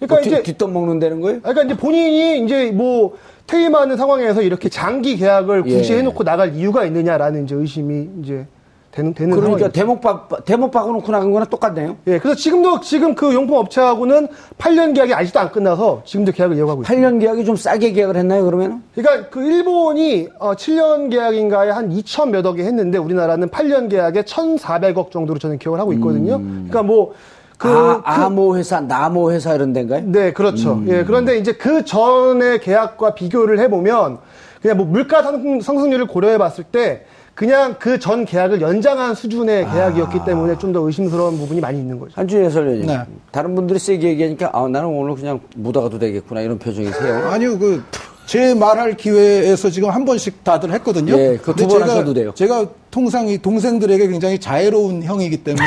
[0.00, 1.40] 그러니까 뭐 뒤- 이제 뒷돈 먹는다는 거예요?
[1.40, 5.98] 그러니까 이제 본인이 이제 뭐 퇴임하는 상황에서 이렇게 장기 계약을 굳이 예.
[5.98, 8.46] 해놓고 나갈 이유가 있느냐라는 이제 의심이 이제
[8.94, 9.72] 되는 되는 그러니까 상황이죠.
[9.72, 11.96] 대목 박 대목 박아놓고 나간 거랑 똑같네요.
[12.06, 16.82] 예, 그래서 지금도 지금 그 용품 업체하고는 8년 계약이 아직도 안 끝나서 지금도 계약을 이어가고
[16.82, 17.08] 있습니다.
[17.08, 18.84] 8년 계약이 좀 싸게 계약을 했나요, 그러면?
[18.94, 25.10] 그러니까 그 일본이 어, 7년 계약인가에 한 2천 몇 억에 했는데 우리나라는 8년 계약에 1,400억
[25.10, 26.38] 정도로 저는 기억을 하고 있거든요.
[26.38, 27.12] 그러니까 뭐
[27.56, 30.02] 그 아, 아모 회사, 나모 회사 이런 데인가요?
[30.06, 30.72] 네, 그렇죠.
[30.74, 30.86] 음.
[30.88, 34.18] 예, 그런데 이제 그 전의 계약과 비교를 해보면
[34.60, 37.04] 그냥 뭐 물가 상- 상승률을 고려해 봤을 때
[37.34, 40.24] 그냥 그 전 계약을 연장한 수준의 계약이었기 아.
[40.24, 42.12] 때문에 좀 더 의심스러운 부분이 많이 있는 거죠.
[42.16, 42.86] 한준희 해설위원님.
[42.86, 42.98] 네.
[43.32, 47.26] 다른 분들이 세게 얘기하니까, 아, 나는 오늘 그냥 묻어가도 되겠구나, 이런 표정이세요.
[47.30, 47.82] 아니요, 그,
[48.26, 51.12] 제 말할 기회에서 지금 한 번씩 다들 했거든요.
[51.18, 52.32] 예, 두번 제가- 하셔도 돼요.
[52.34, 55.66] 제가 통상 이 동생들에게 굉장히 자애로운 형이기 때문에,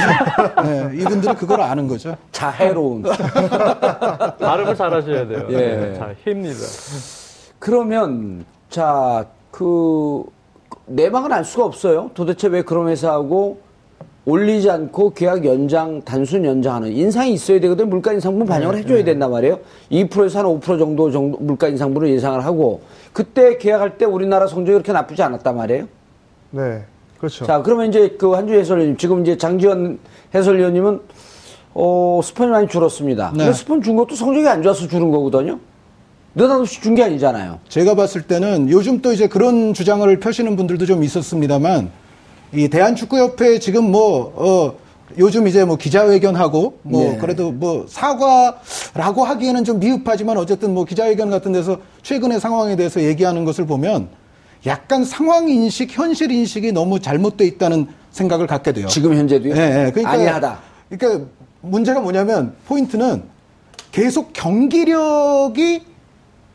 [0.65, 2.15] 예, 이분들은 그걸 아는 거죠.
[2.31, 3.03] 자해로운.
[4.39, 5.45] 발음을 잘 하셔야 돼요.
[5.49, 5.55] 예.
[5.57, 6.59] 네, 자, 힘니다.
[7.59, 10.23] 그러면, 자, 그,
[10.87, 12.11] 내막은 알 수가 없어요.
[12.13, 13.59] 도대체 왜 그런 회사하고
[14.25, 17.89] 올리지 않고 계약 연장, 단순 연장하는 인상이 있어야 되거든.
[17.89, 19.59] 물가 인상분 반영을 네, 해줘야 된단 말이에요.
[19.91, 22.81] 2%에서 한 5% 정도 정도 물가 인상분을 예상을 하고
[23.13, 25.87] 그때 계약할 때 우리나라 성적이 그렇게 나쁘지 않았단 말이에요.
[26.51, 26.83] 네,
[27.19, 27.45] 그렇죠.
[27.45, 29.99] 자, 그러면 이제 그 한주 해설위원님, 지금 이제 장지원
[30.35, 31.01] 해설위원님은
[31.73, 33.31] 어, 스폰이 많이 줄었습니다.
[33.33, 33.37] 네.
[33.37, 35.59] 근데 스폰 준 것도 성적이 안 좋아서 줄은 거거든요.
[36.41, 37.59] 느닷없이 준 게 아니잖아요.
[37.67, 41.89] 제가 봤을 때는 요즘 또 이제 그런 주장을 펴시는 분들도 좀 있었습니다만
[42.53, 44.77] 이 대한축구협회 지금 뭐, 어,
[45.17, 47.17] 요즘 이제 뭐 기자회견하고 뭐 네.
[47.17, 53.43] 그래도 뭐 사과라고 하기에는 좀 미흡하지만 어쨌든 뭐 기자회견 같은 데서 최근의 상황에 대해서 얘기하는
[53.43, 54.09] 것을 보면
[54.67, 58.87] 약간 상황 인식, 현실 인식이 너무 잘못돼 있다는 생각을 갖게 돼요.
[58.87, 59.55] 지금 현재도요?
[59.55, 59.91] 예, 예.
[59.91, 60.59] 그러니까, 아니하다.
[60.89, 61.25] 그러니까
[61.61, 63.23] 문제가 뭐냐면 포인트는
[63.91, 65.81] 계속 경기력이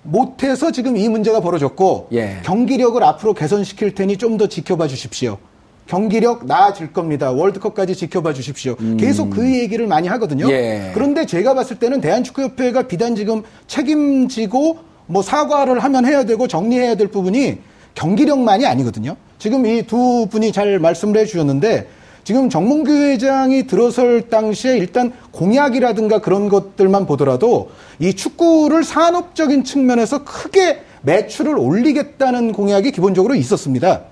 [0.02, 2.38] 못해서 지금 이 문제가 벌어졌고 예.
[2.44, 5.38] 경기력을 앞으로 개선시킬 테니 좀 더 지켜봐 주십시오.
[5.86, 7.30] 경기력 나아질 겁니다.
[7.32, 8.76] 월드컵까지 지켜봐 주십시오.
[8.98, 10.46] 계속 그 얘기를 많이 하거든요.
[10.46, 10.50] 음.
[10.50, 10.90] 예.
[10.94, 17.08] 그런데 제가 봤을 때는 대한축구협회가 비단 지금 책임지고 뭐 사과를 하면 해야 되고 정리해야 될
[17.08, 17.58] 부분이
[17.94, 19.16] 경기력만이 아니거든요.
[19.38, 21.86] 지금 이 두 분이 잘 말씀을 해 주셨는데
[22.24, 30.82] 지금 정몽규 회장이 들어설 당시에 일단 공약이라든가 그런 것들만 보더라도 이 축구를 산업적인 측면에서 크게
[31.02, 34.02] 매출을 올리겠다는 공약이 기본적으로 있었습니다.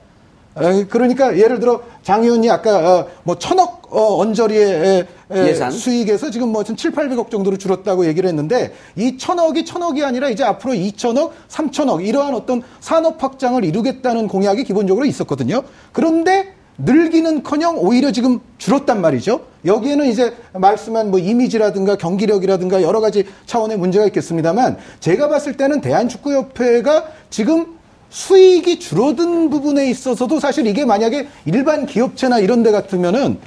[0.56, 5.70] 에, 그러니까 예를 들어 장 의원이 아까 어, 뭐 천억 어, 언저리의 예산?
[5.70, 10.72] 수익에서 지금 뭐 7, 800억 정도로 줄었다고 얘기를 했는데 이 천억이 천억이 아니라 이제 앞으로
[10.72, 15.62] 2천억, 3천억 이러한 어떤 산업 확장을 이루겠다는 공약이 기본적으로 있었거든요.
[15.92, 19.40] 그런데 늘기는커녕 오히려 지금 줄었단 말이죠.
[19.64, 27.04] 여기에는 이제 말씀한 뭐 이미지라든가 경기력이라든가 여러 가지 차원의 문제가 있겠습니다만 제가 봤을 때는 대한축구협회가
[27.28, 33.38] 지금 수익이 줄어든 부분에 있어서도 사실 이게 만약에 일반 기업체나 이런 데 같으면은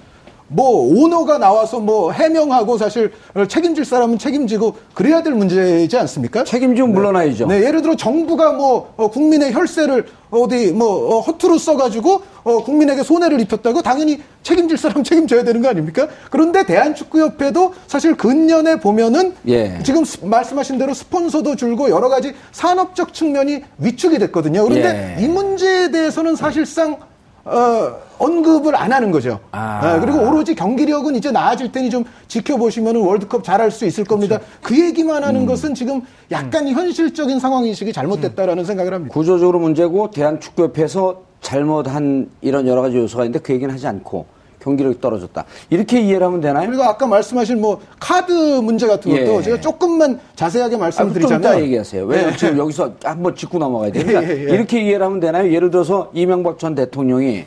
[0.47, 3.11] 뭐 오너가 나와서 뭐 해명하고 사실
[3.47, 6.43] 책임질 사람은 책임지고 그래야 될 문제이지 않습니까?
[6.43, 7.47] 책임지면 물러나야죠.
[7.47, 13.03] 네, 예를 들어 정부가 뭐 어, 국민의 혈세를 어디 뭐 어, 허투루 써가지고 어, 국민에게
[13.03, 16.07] 손해를 입혔다고 당연히 책임질 사람 책임져야 되는 거 아닙니까?
[16.29, 19.79] 그런데 대한축구협회도 사실 근년에 보면은 예.
[19.83, 24.63] 지금 스- 말씀하신 대로 스폰서도 줄고 여러 가지 산업적 측면이 위축이 됐거든요.
[24.65, 25.23] 그런데 예.
[25.23, 26.97] 이 문제에 대해서는 사실상
[27.45, 29.39] 어, 언급을 안 하는 거죠.
[29.51, 29.95] 아.
[29.95, 34.39] 어, 그리고 오로지 경기력은 이제 나아질 테니 좀 지켜보시면 월드컵 잘할 수 있을 겁니다.
[34.61, 35.27] 그 얘기만 음.
[35.27, 36.01] 하는 것은 지금
[36.31, 39.13] 약간 현실적인 상황 인식이 잘못됐다라는 생각을 합니다.
[39.13, 44.25] 구조적으로 문제고 대한축구협회에서 잘못한 이런 여러 가지 요소가 있는데 그 얘기는 하지 않고
[44.63, 45.43] 경기력이 떨어졌다.
[45.69, 46.67] 이렇게 이해를 하면 되나요?
[46.67, 49.41] 그리고 아까 말씀하신 뭐 카드 문제 같은 것도 예.
[49.41, 52.05] 제가 조금만 자세하게 아, 좀 말씀드리자면 얘기하세요.
[52.05, 52.37] 왜냐면 예.
[52.37, 54.05] 지금 여기서 한번 짚고 넘어가야 돼요.
[54.05, 54.53] 그러니까 예, 예, 예.
[54.53, 55.51] 이렇게 이해를 하면 되나요?
[55.51, 57.45] 예를 들어서 이명박 전 대통령이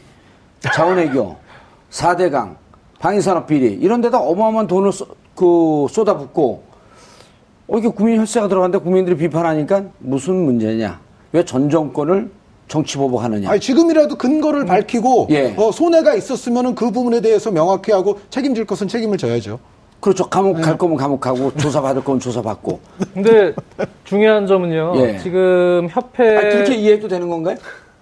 [0.60, 1.36] 자원외교,
[1.90, 2.56] 4대강,
[2.98, 6.62] 방위산업 비리 이런 데다 어마어마한 돈을 쏟, 그 쏟아붓고
[7.68, 11.00] 어, 이게 국민 혈세가 들어갔는데 국민들이 비판하니까 무슨 문제냐?
[11.32, 12.30] 왜 전 정권을
[12.68, 13.50] 정치 보복하느냐?
[13.50, 15.54] 아니, 지금이라도 근거를 밝히고 예.
[15.56, 19.58] 어, 손해가 있었으면 그 부분에 대해서 명확히 하고 책임질 것은 책임을 져야죠.
[20.00, 20.28] 그렇죠.
[20.28, 20.62] 감옥 예.
[20.62, 22.80] 갈 거면 감옥 가고 조사받을 거면 조사받고.
[23.14, 23.54] 근데
[24.04, 24.94] 중요한 점은요.
[24.96, 25.18] 예.
[25.18, 27.56] 지금 협회 아니, 그렇게 이해해도 되는 건가요?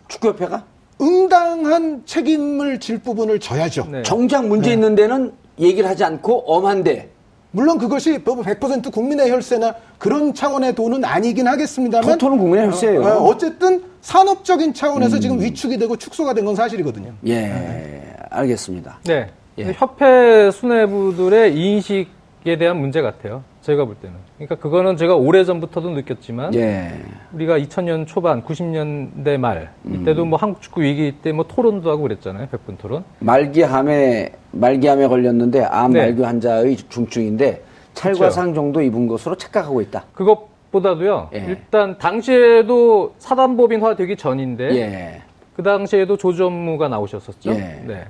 [0.09, 0.64] 축구협회가?
[1.00, 3.87] 응당한 책임을 질 부분을 져야죠.
[3.90, 4.03] 네.
[4.03, 7.11] 정작 문제 있는 데는 얘기를 하지 않고 엄한데
[7.50, 13.00] 물론 그것이 100% 국민의 혈세나 그런 차원의 돈은 아니긴 하겠습니다만 토토는 국민의 혈세예요.
[13.00, 13.07] 음.
[13.07, 17.12] 어, 어쨌든 산업적인 차원에서 지금 위축이 되고 축소가 된 건 사실이거든요.
[17.27, 18.99] 예, 알겠습니다.
[19.05, 19.31] 네.
[19.57, 19.73] 예.
[19.73, 22.09] 협회 수뇌부들의 인식이
[22.45, 23.43] 방식에 대한 문제 같아요.
[23.62, 24.14] 제가 볼 때는.
[24.37, 26.93] 그러니까 그거는 제가 오래 전부터도 느꼈지만 예.
[27.33, 32.49] 우리가 2000년 초반, 90년대 말 이때도 뭐 한국 축구 위기 때 뭐 토론도 하고 그랬잖아요.
[32.49, 33.05] 100분 토론.
[33.21, 36.01] 말기암에 말기암에 걸렸는데 암 네.
[36.01, 37.62] 말기 환자의 중증인데
[37.95, 40.05] 찰과상 정도 입은 것으로 착각하고 있다.
[40.12, 41.29] 그것 보다도요.
[41.35, 41.45] 예.
[41.49, 45.23] 일단 당시에도 사단법인화 되기 전인데 예.
[45.55, 47.51] 그 당시에도 조전무가 나오셨었죠.
[47.51, 47.83] 예.
[47.87, 48.07] 네.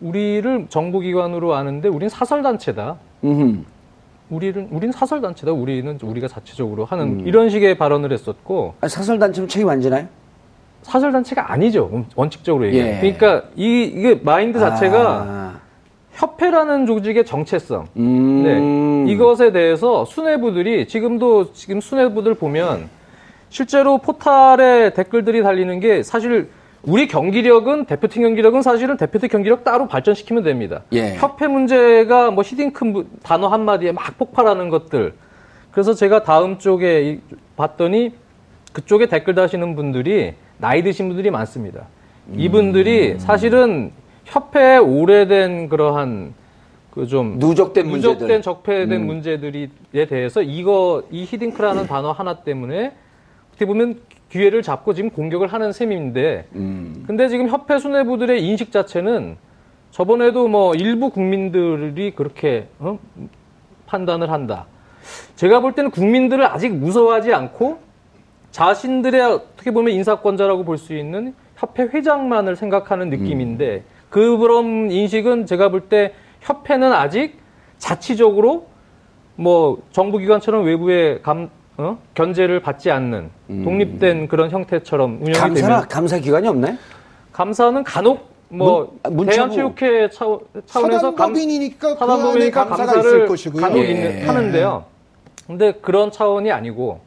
[0.00, 2.96] 우리를 정부기관으로 아는데 우린 사설단체다.
[3.24, 3.66] 음.
[4.30, 5.52] 우리는 우린 사설단체다.
[5.52, 7.26] 우리는 우리가 자체적으로 하는 음.
[7.26, 10.06] 이런 식의 발언을 했었고 사설 단체면 책임 안 지나요?
[10.82, 11.90] 사설단체가 아니죠.
[11.92, 12.94] 음, 원칙적으로 얘기하면.
[12.94, 13.00] 예.
[13.00, 15.43] 그러니까 이 이게 마인드 자체가 아.
[16.14, 17.86] 협회라는 조직의 정체성.
[17.96, 18.42] 음.
[19.06, 19.12] 네.
[19.12, 22.88] 이것에 대해서 수뇌부들이 지금도 지금 수뇌부들 보면
[23.50, 26.48] 실제로 포탈에 댓글들이 달리는 게 사실
[26.82, 30.82] 우리 경기력은 대표팀 경기력은 사실은 대표팀 경기력 따로 발전시키면 됩니다.
[30.92, 31.14] 예.
[31.16, 35.14] 협회 문제가 뭐 히딩크 무- 단어 한 마디에 막 폭발하는 것들.
[35.70, 37.20] 그래서 제가 다음 쪽에 이-
[37.56, 38.12] 봤더니
[38.72, 41.86] 그쪽에 댓글 다시는 분들이 나이 드신 분들이 많습니다.
[42.28, 42.34] 음.
[42.38, 43.90] 이분들이 사실은
[44.24, 46.34] 협회에 오래된 그러한
[46.90, 48.14] 그 좀 누적된 문제들.
[48.14, 49.06] 누적된 적폐된 음.
[49.06, 52.92] 문제들이에 대해서 이거 이 히딩크라는 단어 하나 때문에
[53.48, 53.98] 어떻게 보면
[54.30, 57.04] 기회를 잡고 지금 공격을 하는 셈인데 음.
[57.06, 59.36] 근데 지금 협회 수뇌부들의 인식 자체는
[59.90, 62.98] 저번에도 뭐 일부 국민들이 그렇게 어?
[63.86, 64.66] 판단을 한다.
[65.36, 67.78] 제가 볼 때는 국민들을 아직 무서워하지 않고
[68.52, 73.82] 자신들의 어떻게 보면 인사권자라고 볼 수 있는 협회 회장만을 생각하는 느낌인데
[74.14, 77.36] 그런 인식은 제가 볼 때 협회는 아직
[77.78, 78.66] 자치적으로
[79.34, 81.98] 뭐 정부기관처럼 외부의 감, 어?
[82.14, 86.76] 견제를 받지 않는 독립된 그런 형태처럼 운영이 감사 되면 감사 기관이 없나요?
[87.32, 93.16] 감사는 간혹 뭐 문- 아, 대한체육회 차원, 차원에서 감- 사단법인이니까 그 안에 사단법이니까 감사가 감사를
[93.16, 93.62] 있을 것이고요.
[93.62, 93.90] 간혹 예.
[93.90, 94.84] 있는, 하는데요.
[95.48, 97.00] 근데 그런 차원이 아니고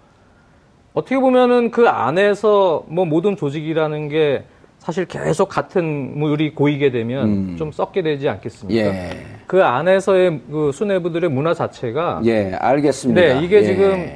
[0.93, 4.43] 어떻게 보면은 그 안에서 뭐 모든 조직이라는 게
[4.87, 7.55] 사실 계속 같은 물이 고이게 되면 음.
[7.57, 8.81] 좀 썩게 되지 않겠습니까?
[8.81, 9.09] 예.
[9.45, 13.19] 그 안에서의 그 수뇌부들의 문화 자체가 예, 알겠습니다.
[13.19, 13.63] 네, 이게 예.
[13.63, 14.09] 지금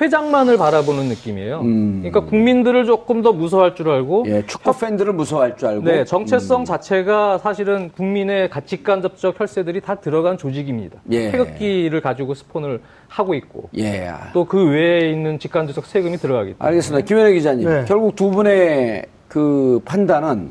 [0.00, 1.60] 회장만을 바라보는 느낌이에요.
[1.60, 1.98] 음.
[2.02, 5.84] 그러니까 국민들을 조금 더 무서워할 줄 알고 예, 축구 팬들을 무서워할 줄 알고.
[5.84, 6.64] 네, 정체성 음.
[6.64, 10.98] 자체가 사실은 국민의 가치간접적 혈세들이 다 들어간 조직입니다.
[11.12, 11.30] 예.
[11.30, 14.10] 태극기를 가지고 스폰을 하고 있고 예.
[14.32, 17.06] 또 그 외에 있는 직간접적 세금이 들어가기 때문에 알겠습니다.
[17.06, 17.68] 김현애 기자님.
[17.68, 17.84] 네.
[17.86, 20.50] 결국 두 분의 그 판단은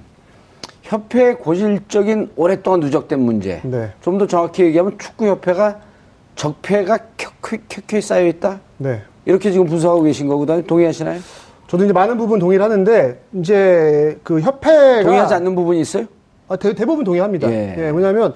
[0.81, 3.59] 협회의 고질적인 오랫동안 누적된 문제.
[3.63, 3.91] 네.
[4.01, 5.79] 좀더 정확히 얘기하면 축구협회가
[6.35, 6.97] 적폐가
[7.67, 8.61] 켜켜이 쌓여 있다.
[8.77, 9.01] 네.
[9.25, 10.63] 이렇게 지금 분석하고 계신 거거든요.
[10.63, 11.19] 동의하시나요?
[11.67, 16.05] 저도 이제 많은 부분 동의를 하는데 이제 그 협회가 동의하지 않는 부분이 있어요?
[16.47, 17.51] 아, 대, 부분 동의합니다.
[17.51, 17.75] 예.
[17.77, 17.91] 예.
[17.91, 18.33] 뭐냐면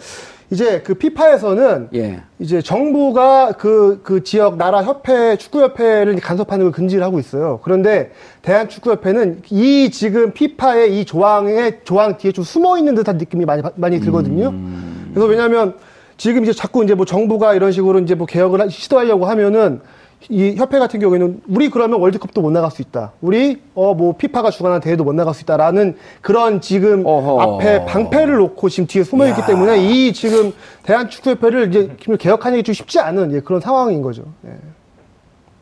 [0.49, 2.21] 이제 그 피파에서는 예.
[2.39, 7.59] 이제 정부가 그, 그 지역 나라 협회, 축구협회를 간섭하는 걸 금지를 하고 있어요.
[7.63, 8.11] 그런데
[8.43, 13.99] 대한축구협회는 이 지금 피파의 이 조항의 조항 뒤에 좀 숨어 있는 듯한 느낌이 많이, 많이
[13.99, 14.53] 들거든요.
[15.13, 15.75] 그래서 왜냐면
[16.17, 19.81] 지금 이제 자꾸 이제 뭐 정부가 이런 식으로 이제 뭐 개혁을 하- 시도하려고 하면은
[20.29, 23.11] 이 협회 같은 경우에는 우리 그러면 월드컵도 못 나갈 수 있다.
[23.21, 27.41] 우리 어 뭐 피파가 주관하는 대회도 못 나갈 수 있다라는 그런 지금 어허.
[27.57, 29.45] 앞에 방패를 놓고 지금 뒤에 숨어 있기 야.
[29.45, 34.23] 때문에 이 지금 대한 축구협회를 이제 개혁하는 게 좀 쉽지 않은 예, 그런 상황인 거죠.
[34.47, 34.51] 예.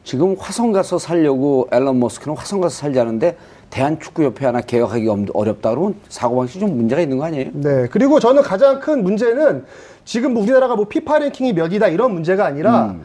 [0.03, 3.37] 지금 화성 가서 살려고 앨런 머스크는 화성 가서 살자는데
[3.69, 7.49] 대한축구협회 하나 개혁하기 엄- 어렵다 그러면 사고방식이 좀 문제가 있는 거 아니에요?
[7.53, 7.87] 네.
[7.91, 9.63] 그리고 저는 가장 큰 문제는
[10.05, 13.03] 지금 뭐 우리나라가 뭐 피파 랭킹이 몇이다 이런 문제가 아니라 음.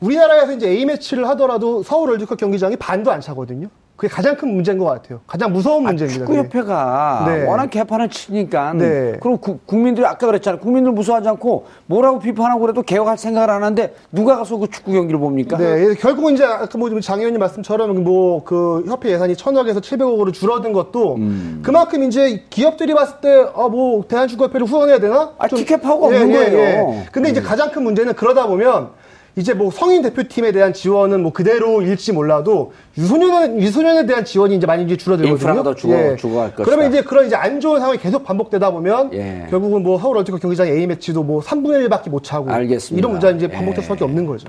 [0.00, 3.68] 우리나라에서 이제 A매치를 하더라도 서울 월드컵 경기장이 반도 안 차거든요.
[3.96, 5.20] 그게 가장 큰 문제인 것 같아요.
[5.26, 6.24] 가장 무서운 문제입니다.
[6.24, 6.38] 그게.
[6.42, 7.44] 축구협회가 네.
[7.44, 9.18] 워낙 개판을 치니까 네.
[9.20, 10.58] 그리고 구- 국민들이 아까 그랬잖아요.
[10.58, 15.20] 국민들 무서워하지 않고 뭐라고 비판하고 그래도 개혁할 생각을 안 하는데 누가 가서 그 축구 경기를
[15.20, 15.58] 봅니까?
[15.58, 21.16] 네, 결국은 이제 아까 뭐장 의원님 말씀처럼 뭐 그 협회 예산이 천억에서 700억으로 줄어든 것도
[21.16, 21.60] 음.
[21.62, 25.32] 그만큼 이제 기업들이 봤을 때아뭐 대한축구협회를 후원해야 되나?
[25.36, 27.02] 아, 티켓 파워가 없는 거예요.
[27.12, 28.98] 근데 이제 가장 큰 문제는 그러다 보면
[29.40, 34.84] 이제 뭐 성인 대표팀에 대한 지원은 뭐 그대로일지 몰라도 유소년 유소년에 대한 지원이 이제 많이
[34.84, 35.32] 이제 줄어들거든요.
[35.34, 36.64] 인프라가 더 죽어- 죽어갈 것이다.
[36.64, 39.46] 그러면 이제 그런 이제 안 좋은 상황이 계속 반복되다 보면 예.
[39.48, 42.98] 결국은 뭐 서울 월드컵 경기장 A 매치도 뭐 3분의 1밖에 못 차고 알겠습니다.
[43.00, 43.50] 이런 문제가 이제 예.
[43.50, 44.46] 반복될 수밖에 없는 거죠.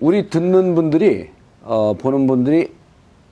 [0.00, 1.30] 우리 듣는 분들이
[1.62, 2.72] 어, 보는 분들이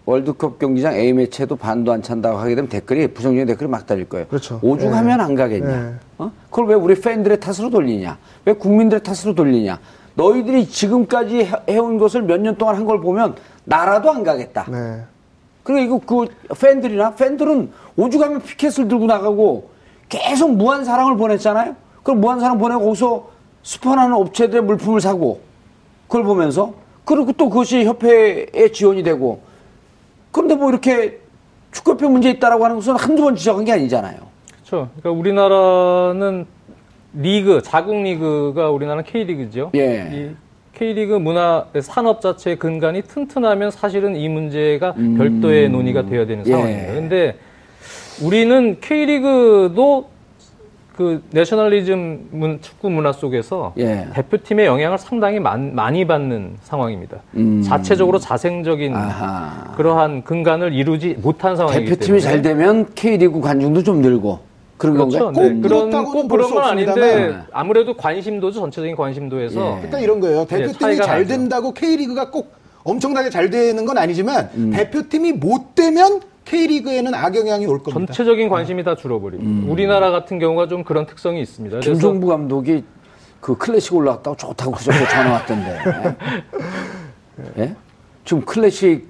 [0.07, 4.27] 월드컵 경기장 A 매치에도 반도 안 찬다고 하게 되면 댓글이 부정적인 댓글이 막 달릴 거예요.
[4.29, 4.59] 그렇죠.
[4.63, 5.23] 오죽하면 예.
[5.23, 5.71] 안 가겠냐?
[5.71, 5.95] 예.
[6.17, 6.33] 어?
[6.49, 8.17] 그걸 왜 우리 팬들의 탓으로 돌리냐?
[8.47, 9.79] 왜 국민들의 탓으로 돌리냐?
[10.15, 14.67] 너희들이 지금까지 해- 해온 것을 몇 년 동안 한 걸 보면 나라도 안 가겠다.
[14.71, 15.03] 네.
[15.63, 19.71] 그리고 이거 그 팬들이나 팬들은 오죽하면 피켓을 들고 나가고
[20.09, 21.77] 계속 무한 사랑을 보냈잖아요.
[22.03, 23.29] 그럼 무한 사랑 보내고 거기서
[23.63, 25.41] 스폰하는 업체들의 물품을 사고
[26.09, 26.73] 그걸 보면서
[27.05, 29.41] 그리고 또 그것이 협회에 지원이 되고
[30.33, 31.21] 그런데 뭐 이렇게
[31.73, 34.17] 축구협회 문제 있다라고 하는 것은 한두 번 지적한 게 아니잖아요.
[34.65, 34.89] 그렇죠.
[35.01, 36.47] 그러니까 우리나라는
[37.13, 39.71] 리그, 자국 리그가 우리나라는 K리그죠.
[39.75, 40.11] 예.
[40.13, 40.31] 이
[40.75, 46.51] K리그 문화 산업 자체의 근간이 튼튼하면 사실은 이 문제가 별도의 논의가 되어야 되는 예.
[46.51, 46.95] 상황이에요.
[46.95, 47.37] 근데
[48.23, 50.09] 우리는 K리그도
[50.97, 54.07] 그 내셔널리즘 문, 축구 문화 속에서 예.
[54.13, 57.23] 대표팀의 영향을 상당히 많, 많이 받는 상황입니다.
[57.37, 57.63] 음.
[57.63, 59.73] 자체적으로 자생적인 아하.
[59.77, 64.50] 그러한 근간을 이루지 못한 상황이기 대표팀이 때문에 잘 되면 K리그 관중도 좀 늘고
[64.81, 65.19] 그런 그렇죠.
[65.19, 65.31] 건가요?
[65.31, 65.55] 네.
[65.55, 67.47] 꼭 그런 그렇다고는 꼭볼 그런 수건 아닌데 없습니다만.
[67.53, 69.75] 아무래도 관심도죠 전체적인 관심도에서 예.
[69.77, 70.47] 그러니까 이런 거예요.
[70.47, 71.29] 대표팀이 차이가 잘 나죠.
[71.29, 74.71] 된다고 K리그가 꼭 엄청나게 잘 되는 건 아니지만 음.
[74.71, 78.15] 대표팀이 못 되면 K리그에는 악영향이 올 겁니다.
[78.15, 79.71] 전체적인 관심이 다 줄어버립니다.
[79.71, 81.81] 우리나라 같은 경우가 좀 그런 특성이 있습니다.
[81.81, 82.83] 김종부 감독이
[83.43, 85.79] 그 클래식 올라갔다고 좋다고 그저께 전화 왔던데.
[87.59, 87.77] 예?
[88.25, 89.07] 지금 클래식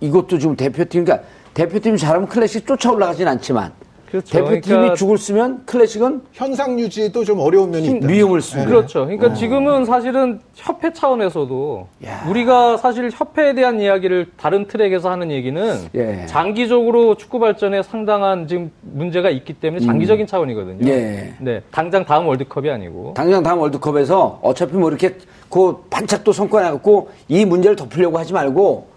[0.00, 3.72] 이것도 지금 대표팀 그러니까 대표팀이 잘하면 클래식 쫓아 올라가진 않지만
[4.12, 4.30] 그렇죠.
[4.30, 8.06] 대표팀이 그러니까 죽을 쓰면 클래식은 현상 유지도 좀 어려운 면이 있다.
[8.06, 9.06] 위험을 쓰고 그렇죠.
[9.06, 12.22] 그러니까 지금은 사실은 협회 차원에서도 야.
[12.28, 16.26] 우리가 사실 협회에 대한 이야기를 다른 트랙에서 하는 얘기는 예.
[16.26, 20.86] 장기적으로 축구 발전에 상당한 지금 문제가 있기 때문에 장기적인 차원이거든요.
[20.90, 21.32] 예.
[21.40, 23.14] 네, 당장 다음 월드컵이 아니고.
[23.16, 25.16] 당장 다음 월드컵에서 어차피 뭐 이렇게
[25.48, 28.91] 그 반짝도 성과 내갖고 이 문제를 덮으려고 하지 말고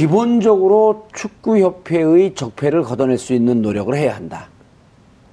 [0.00, 4.48] 기본적으로 축구협회의 적폐를 걷어낼 수 있는 노력을 해야 한다.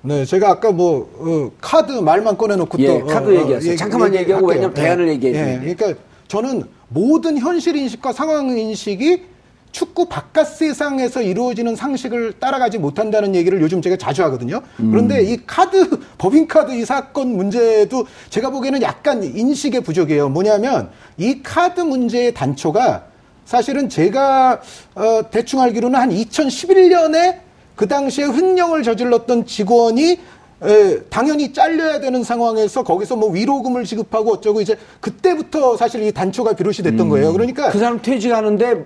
[0.01, 3.77] 네, 제가 아까 뭐 어, 카드 말만 꺼내놓고 예, 또 카드 얘기했어요.
[3.77, 4.67] 잠깐만 얘기 하고 할게요.
[4.67, 5.59] 왜냐면 대안을 얘기해 예.
[5.59, 9.23] 그러니까 저는 모든 현실 인식과 상황 인식이
[9.71, 14.61] 축구 바깥 세상에서 이루어지는 상식을 따라가지 못한다는 얘기를 요즘 제가 자주 하거든요.
[14.81, 14.91] 음.
[14.91, 20.27] 그런데 이 카드 법인카드 이 사건 문제도 제가 보기에는 약간 인식의 부족이에요.
[20.27, 23.06] 뭐냐면 이 카드 문제의 단초가
[23.47, 24.59] 사실은 제가
[24.93, 27.37] 어, 대충 알기로는 한 2011년에
[27.77, 30.19] 그 당시에 횡령을 저질렀던 직원이
[30.63, 36.53] 에, 당연히 잘려야 되는 상황에서 거기서 뭐 위로금을 지급하고 어쩌고 이제 그때부터 사실 이 단초가
[36.53, 37.31] 비롯이 됐던 거예요.
[37.31, 38.85] 그러니까 그 사람 퇴직하는데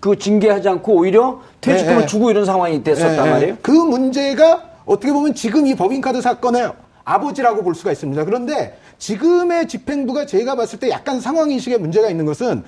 [0.00, 2.06] 그 징계하지 않고 오히려 퇴직금을 예, 예.
[2.06, 3.32] 주고 이런 상황이 됐었단 예, 예.
[3.32, 3.56] 말이에요.
[3.62, 6.72] 그 문제가 어떻게 보면 지금 이 법인카드 사건의
[7.04, 8.22] 아버지라고 볼 수가 있습니다.
[8.26, 12.64] 그런데 지금의 집행부가 제가 봤을 때 약간 상황인식에 문제가 있는 것은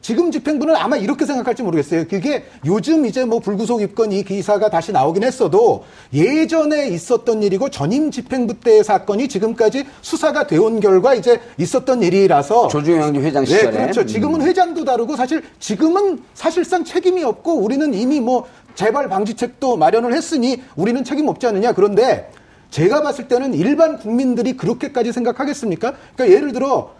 [0.00, 2.06] 지금 집행부는 아마 이렇게 생각할지 모르겠어요.
[2.08, 8.10] 그게 요즘 이제 뭐 불구속 입건 이 기사가 다시 나오긴 했어도 예전에 있었던 일이고 전임
[8.10, 13.76] 집행부 때의 사건이 지금까지 수사가 되온 결과 이제 있었던 일이라서 조중영 회장 네, 시절에.
[13.82, 14.06] 그렇죠.
[14.06, 20.62] 지금은 회장도 다르고 사실 지금은 사실상 책임이 없고 우리는 이미 뭐 재발 방지책도 마련을 했으니
[20.76, 21.72] 우리는 책임 없지 않느냐.
[21.72, 22.30] 그런데
[22.70, 25.94] 제가 봤을 때는 일반 국민들이 그렇게까지 생각하겠습니까?
[26.14, 26.92] 그러니까 예를 들어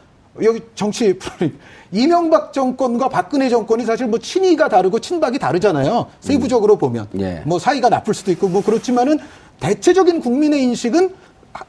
[0.42, 1.58] 여기 정치 프로그램
[1.90, 6.06] 이명박 정권과 박근혜 정권이 사실 뭐 친이가 다르고 친박이 다르잖아요.
[6.20, 7.42] 세부적으로 보면 예.
[7.46, 9.18] 뭐 사이가 나쁠 수도 있고 뭐 그렇지만은
[9.60, 11.10] 대체적인 국민의 인식은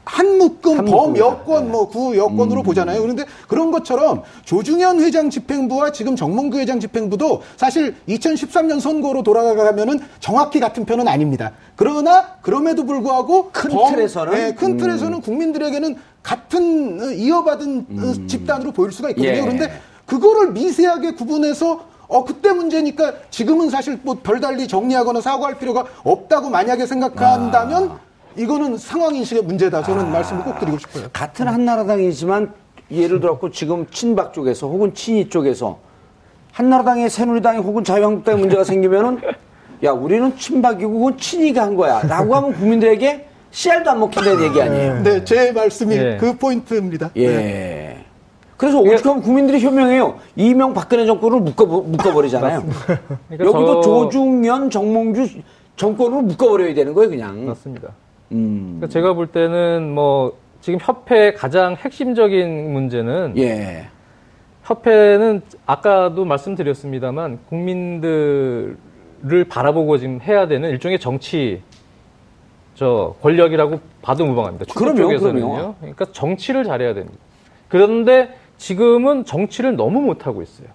[0.04, 1.16] 한 묶음 한 범.
[1.16, 3.00] 여권 뭐구 여권으로 보잖아요.
[3.00, 10.60] 그런데 그런 것처럼 조중현 회장 집행부와 지금 정몽규 회장 집행부도 사실 2013년 선거로 돌아가면은 정확히
[10.60, 11.52] 같은 편은 아닙니다.
[11.74, 14.32] 그러나 그럼에도 불구하고 큰 범- 틀에서는?
[14.34, 19.32] 네, 큰 틀에서는 국민들에게는 같은 어, 이어받은 어, 집단으로 보일 수가 있거든요.
[19.32, 19.40] 예.
[19.40, 19.72] 그런데
[20.10, 26.84] 그거를 미세하게 구분해서 어 그때 문제니까 지금은 사실 뭐 별달리 정리하거나 사과할 필요가 없다고 만약에
[26.84, 27.92] 생각한다면
[28.36, 29.84] 이거는 상황 인식의 문제다.
[29.84, 31.06] 저는 말씀을 꼭 드리고 싶어요.
[31.12, 32.52] 같은 한나라당이지만
[32.90, 35.78] 예를 들어서 지금 친박 쪽에서 혹은 친이 쪽에서
[36.52, 39.20] 한나라당에 새누리당이 혹은 자유한국당에 문제가 생기면은
[39.84, 45.02] 야 우리는 친박이고 그건 친이가 한 거야 라고 하면 국민들에게 씨알도 안 먹힌다는 얘기 아니에요.
[45.04, 46.16] 네, 제 말씀이 예.
[46.18, 47.10] 그 포인트입니다.
[47.14, 47.26] 예.
[47.28, 47.99] 네.
[48.60, 50.18] 그래서 어떻게 하면 국민들이 현명해요.
[50.36, 52.60] 이명 박근혜 정권을 묶어 묶어버리잖아요.
[53.30, 55.40] 그러니까 여기도 저- 조중현 정몽주
[55.76, 57.46] 정권으로 묶어버려야 되는 거예요, 그냥.
[57.46, 57.88] 맞습니다.
[58.32, 58.74] 음.
[58.78, 63.86] 그러니까 제가 볼 때는 뭐 지금 협회의 가장 핵심적인 문제는 예.
[64.64, 68.76] 협회는 아까도 말씀드렸습니다만 국민들을
[69.48, 71.62] 바라보고 지금 해야 되는 일종의 정치
[72.74, 74.66] 저 권력이라고 봐도 무방합니다.
[74.74, 75.50] 그럼요, 쪽에서는요.
[75.50, 75.74] 그럼요.
[75.80, 77.16] 그러니까 정치를 잘해야 됩니다.
[77.68, 80.68] 그런데 지금은 정치를 너무 못하고 있어요.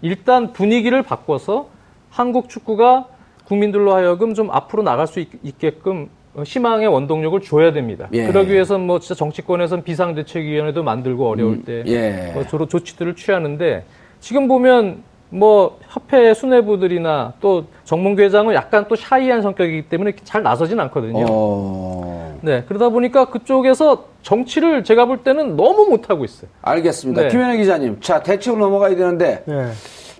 [0.00, 1.68] 일단 분위기를 바꿔서
[2.10, 3.08] 한국 축구가
[3.44, 5.28] 국민들로 하여금 좀 앞으로 나갈 수 있,
[5.58, 6.08] 게끔
[6.42, 8.08] 희망의 원동력을 줘야 됩니다.
[8.12, 8.26] 예.
[8.26, 12.32] 그러기 위해서는 뭐 진짜 정치권에서는 비상대책위원회도 만들고 어려울 때 예.
[12.32, 13.84] 뭐 주로 조치들을 취하는데
[14.20, 20.80] 지금 보면 뭐 협회 수뇌부들이나 또 정몽규 회장은 약간 또 샤이한 성격이기 때문에 잘 나서진
[20.80, 21.26] 않거든요.
[21.28, 22.05] 어.
[22.46, 26.48] 네, 그러다 보니까 그쪽에서 정치를 제가 볼 때는 너무 못하고 있어요.
[26.62, 27.22] 알겠습니다.
[27.22, 27.28] 네.
[27.28, 29.72] 김현애 기자님, 자 대책으로 넘어가야 되는데 네.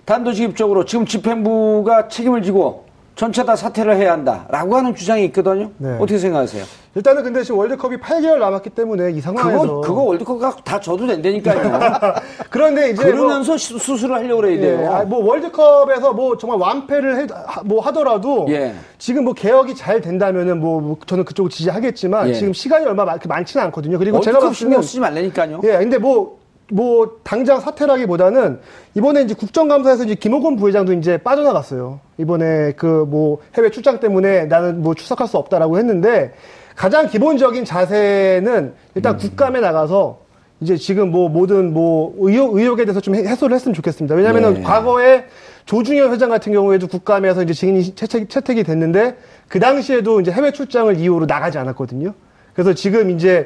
[0.03, 2.86] 단도직입적으로 지금 집행부가 책임을 지고
[3.17, 5.71] 전체 다 사퇴를 해야 한다라고 하는 주장이 있거든요.
[5.79, 5.95] 네.
[5.95, 6.63] 어떻게 생각하세요?
[6.93, 12.13] 일단은 근데 지금 월드컵이 8개월 남았기 때문에 이 상황에서 그거 그거 월드컵 다 져도 된다니까요.
[12.51, 14.79] 그런데 이제 뭐- 그러면서 시- 수술을 하려고 그래야 돼요.
[14.83, 18.75] 예, 아, 뭐 월드컵에서 뭐 정말 완패를 해, 하- 뭐 하더라도 예.
[18.99, 22.33] 지금 뭐 개혁이 잘 된다면은 뭐, 뭐 저는 그쪽을 지지하겠지만 예.
[22.35, 23.97] 지금 시간이 얼마 많, 그 많지는 않거든요.
[23.97, 25.61] 그리고 제가 월드컵 봤을 신경 쓰지 말라니까요.
[25.63, 26.37] 예, 근데 뭐,
[26.71, 28.59] 뭐, 당장 사퇴라기보다는
[28.95, 31.99] 이번에 이제 국정감사에서 이제 김호곤 부회장도 이제 빠져나갔어요.
[32.17, 36.33] 이번에 그 뭐 해외 출장 때문에 나는 뭐 출석할 수 없다라고 했는데
[36.75, 39.17] 가장 기본적인 자세는 일단 음.
[39.17, 40.19] 국감에 나가서
[40.59, 44.15] 이제 지금 뭐 모든 뭐 의혹, 의혹에 대해서 좀 해- 해소를 했으면 좋겠습니다.
[44.15, 44.61] 왜냐면은 네.
[44.61, 45.25] 과거에
[45.65, 50.97] 조중현 회장 같은 경우에도 국감에서 이제 증인이 채택, 채택이 됐는데 그 당시에도 이제 해외 출장을
[50.97, 52.13] 이유로 나가지 않았거든요.
[52.57, 53.45] 그래서 지금 이제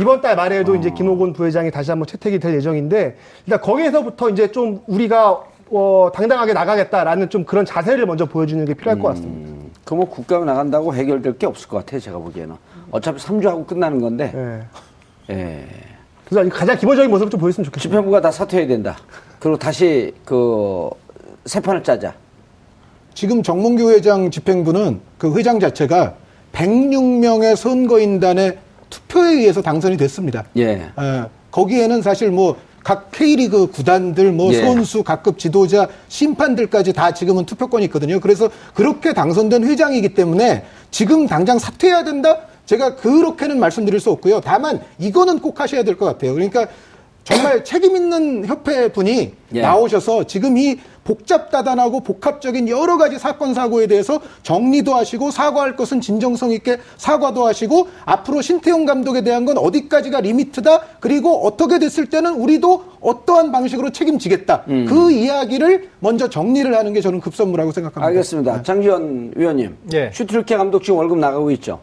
[0.00, 4.80] 이번 달 말에도 이제 김호곤 부회장이 다시 한번 채택이 될 예정인데 일단 거기에서부터 이제 좀
[4.86, 9.52] 우리가 어, 당당하게 나가겠다라는 좀 그런 자세를 먼저 보여주는 게 필요할 것 같습니다.
[9.84, 12.00] 그뭐 국감에 나간다고 해결될 게 없을 것 같아요.
[12.00, 12.54] 제가 보기에는.
[12.92, 14.32] 어차피 3주 하고 끝나는 건데.
[15.28, 15.34] 예.
[15.34, 15.66] 예.
[16.24, 17.90] 그래서 가장 기본적인 모습을 좀 보였으면 좋겠습니다.
[17.90, 18.96] 집행부가 다 사퇴해야 된다.
[19.38, 20.88] 그리고 다시 그
[21.46, 22.12] 새 판을 짜자.
[23.14, 26.14] 지금 정몽규 회장 집행부는 그 회장 자체가
[26.56, 30.44] 106명의 선거인단의 투표에 의해서 당선이 됐습니다.
[30.56, 30.88] 예.
[30.96, 34.60] 어, 거기에는 사실 뭐각 K리그 구단들, 뭐 예.
[34.62, 38.20] 선수, 각급 지도자, 심판들까지 다 지금은 투표권이 있거든요.
[38.20, 42.38] 그래서 그렇게 당선된 회장이기 때문에 지금 당장 사퇴해야 된다?
[42.64, 44.40] 제가 그렇게는 말씀드릴 수 없고요.
[44.40, 46.32] 다만 이거는 꼭 하셔야 될 것 같아요.
[46.32, 46.66] 그러니까
[47.22, 49.60] 정말 책임 있는 협회 분이 예.
[49.60, 56.50] 나오셔서 지금 이 복잡다단하고 복합적인 여러 가지 사건 사고에 대해서 정리도 하시고 사과할 것은 진정성
[56.52, 62.84] 있게 사과도 하시고 앞으로 신태용 감독에 대한 건 어디까지가 리미트다 그리고 어떻게 됐을 때는 우리도
[63.00, 68.06] 어떠한 방식으로 책임지겠다 그 이야기를 먼저 정리를 하는 게 저는 급선무라고 생각합니다.
[68.06, 68.62] 알겠습니다.
[68.62, 69.76] 장지현 위원님.
[69.94, 70.10] 예.
[70.12, 71.80] 슈틸리케 감독 지금 월급 나가고 있죠.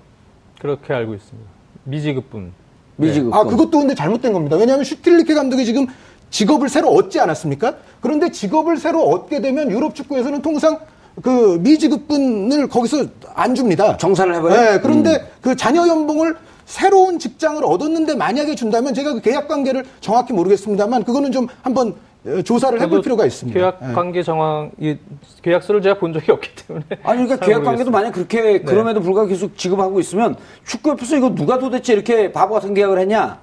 [0.60, 1.50] 그렇게 알고 있습니다.
[1.86, 2.52] 미지급분.
[2.96, 3.34] 미지급.
[3.34, 4.56] 아, 그것도 근데 잘못된 겁니다.
[4.56, 5.88] 왜냐하면 슈틸리케 감독이 지금
[6.34, 7.76] 직업을 새로 얻지 않았습니까?
[8.02, 10.80] 그런데 직업을 새로 얻게 되면 유럽 축구에서는 통상
[11.22, 13.06] 그 미지급분을 거기서
[13.36, 13.98] 안 줍니다.
[13.98, 14.60] 정산을 해버려요?
[14.60, 14.66] 음.
[14.66, 20.34] 네, 그런데 그 잔여 연봉을 새로운 직장을 얻었는데 만약에 준다면 제가 그 계약 관계를 정확히
[20.34, 21.94] 모르겠습니다만 그거는 좀 한번
[22.26, 23.60] 어, 조사를 해볼 필요가 있습니다.
[23.60, 23.94] 계약 예.
[23.94, 24.98] 관계 정황, 이
[25.44, 26.86] 계약서를 제가 본 적이 없기 때문에.
[27.04, 27.92] 아니 그러니까 잘 계약 관계도 모르겠습니다.
[27.92, 32.98] 만약 그렇게 그럼에도 불구하고 계속 지급하고 있으면 축구협회에서 이거 누가 도대체 이렇게 바보 같은 계약을
[32.98, 33.38] 했냐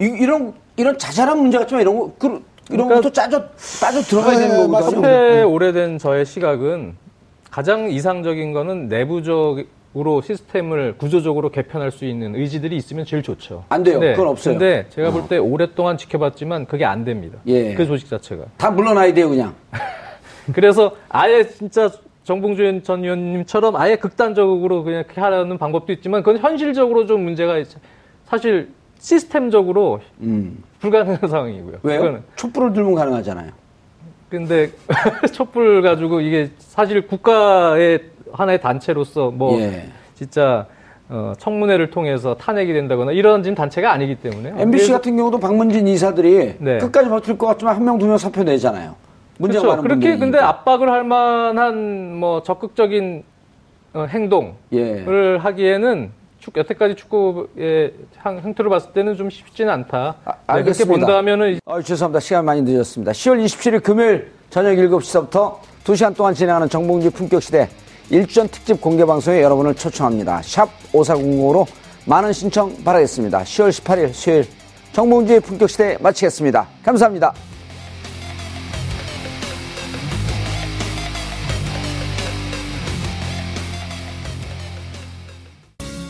[0.00, 2.42] 이, 런 이런 자잘한 문제 같지만 이런 거 그, 이런
[2.88, 3.44] 그러니까- 것도 짜져
[3.80, 4.72] 빠져 들어가야 네, 되는 거거든요.
[4.72, 5.08] 맞습니다.
[5.08, 6.94] 협회 오래된 저의 시각은
[7.50, 13.64] 가장 이상적인 거는 내부적으로 시스템을 구조적으로 개편할 수 있는 의지들이 있으면 제일 좋죠.
[13.68, 14.00] 안 돼요.
[14.00, 14.54] 그건 없어요.
[14.58, 17.38] 근데 제가 볼 때 오랫동안 지켜봤지만 그게 안 됩니다.
[17.46, 17.74] 예.
[17.74, 18.44] 그 조직 자체가.
[18.56, 19.54] 다 물러나야 돼요 그냥.
[20.52, 21.88] 그래서 아예 진짜
[22.24, 27.68] 정봉주 전 의원님처럼 아예 극단적으로 그냥 하려는 방법도 있지만 그건 현실적으로 좀 문제가 있-
[28.26, 28.70] 사실
[29.14, 30.62] 시스템적으로 음.
[30.80, 31.76] 불가능한 상황이고요.
[31.82, 32.00] 왜요?
[32.00, 32.22] 그거는.
[32.36, 33.50] 촛불을 들면 가능하잖아요.
[34.30, 34.70] 근데
[35.32, 38.00] 촛불 가지고 이게 사실 국가의
[38.32, 39.88] 하나의 단체로서 뭐 예.
[40.14, 40.66] 진짜
[41.10, 46.78] 어, 청문회를 통해서 탄핵이 된다거나 이런 단체가 아니기 때문에 MBC 같은 경우도 박문진 이사들이 네.
[46.78, 48.94] 끝까지 버틸 것 같지만 한 명 두 명 사표 내잖아요.
[49.36, 49.82] 문제가 그렇죠.
[49.82, 50.48] 그렇게 근데 분들이니까.
[50.48, 53.22] 압박을 할 만한 뭐 적극적인
[53.92, 55.04] 어, 행동을 예.
[55.38, 56.10] 하기에는
[56.44, 57.92] 축, 여태까지 축구의
[58.24, 60.16] 행- 행태를 봤을 때는 좀 쉽지는 않다.
[60.26, 61.06] 아, 네, 그렇게 알겠습니다.
[61.06, 62.20] 본다면은 아, 죄송합니다.
[62.20, 63.12] 시간 많이 늦었습니다.
[63.12, 67.68] 10월 27일 금요일 저녁 7시서부터 2시간 동안 진행하는 정봉주 품격시대
[68.10, 70.42] 1전 특집 공개 방송에 여러분을 초청합니다.
[70.42, 71.66] 샵 5400으로
[72.04, 73.38] 많은 신청 바라겠습니다.
[73.42, 74.44] 10월 18일 수요일
[74.92, 76.68] 정봉주의 품격시대 마치겠습니다.
[76.84, 77.32] 감사합니다.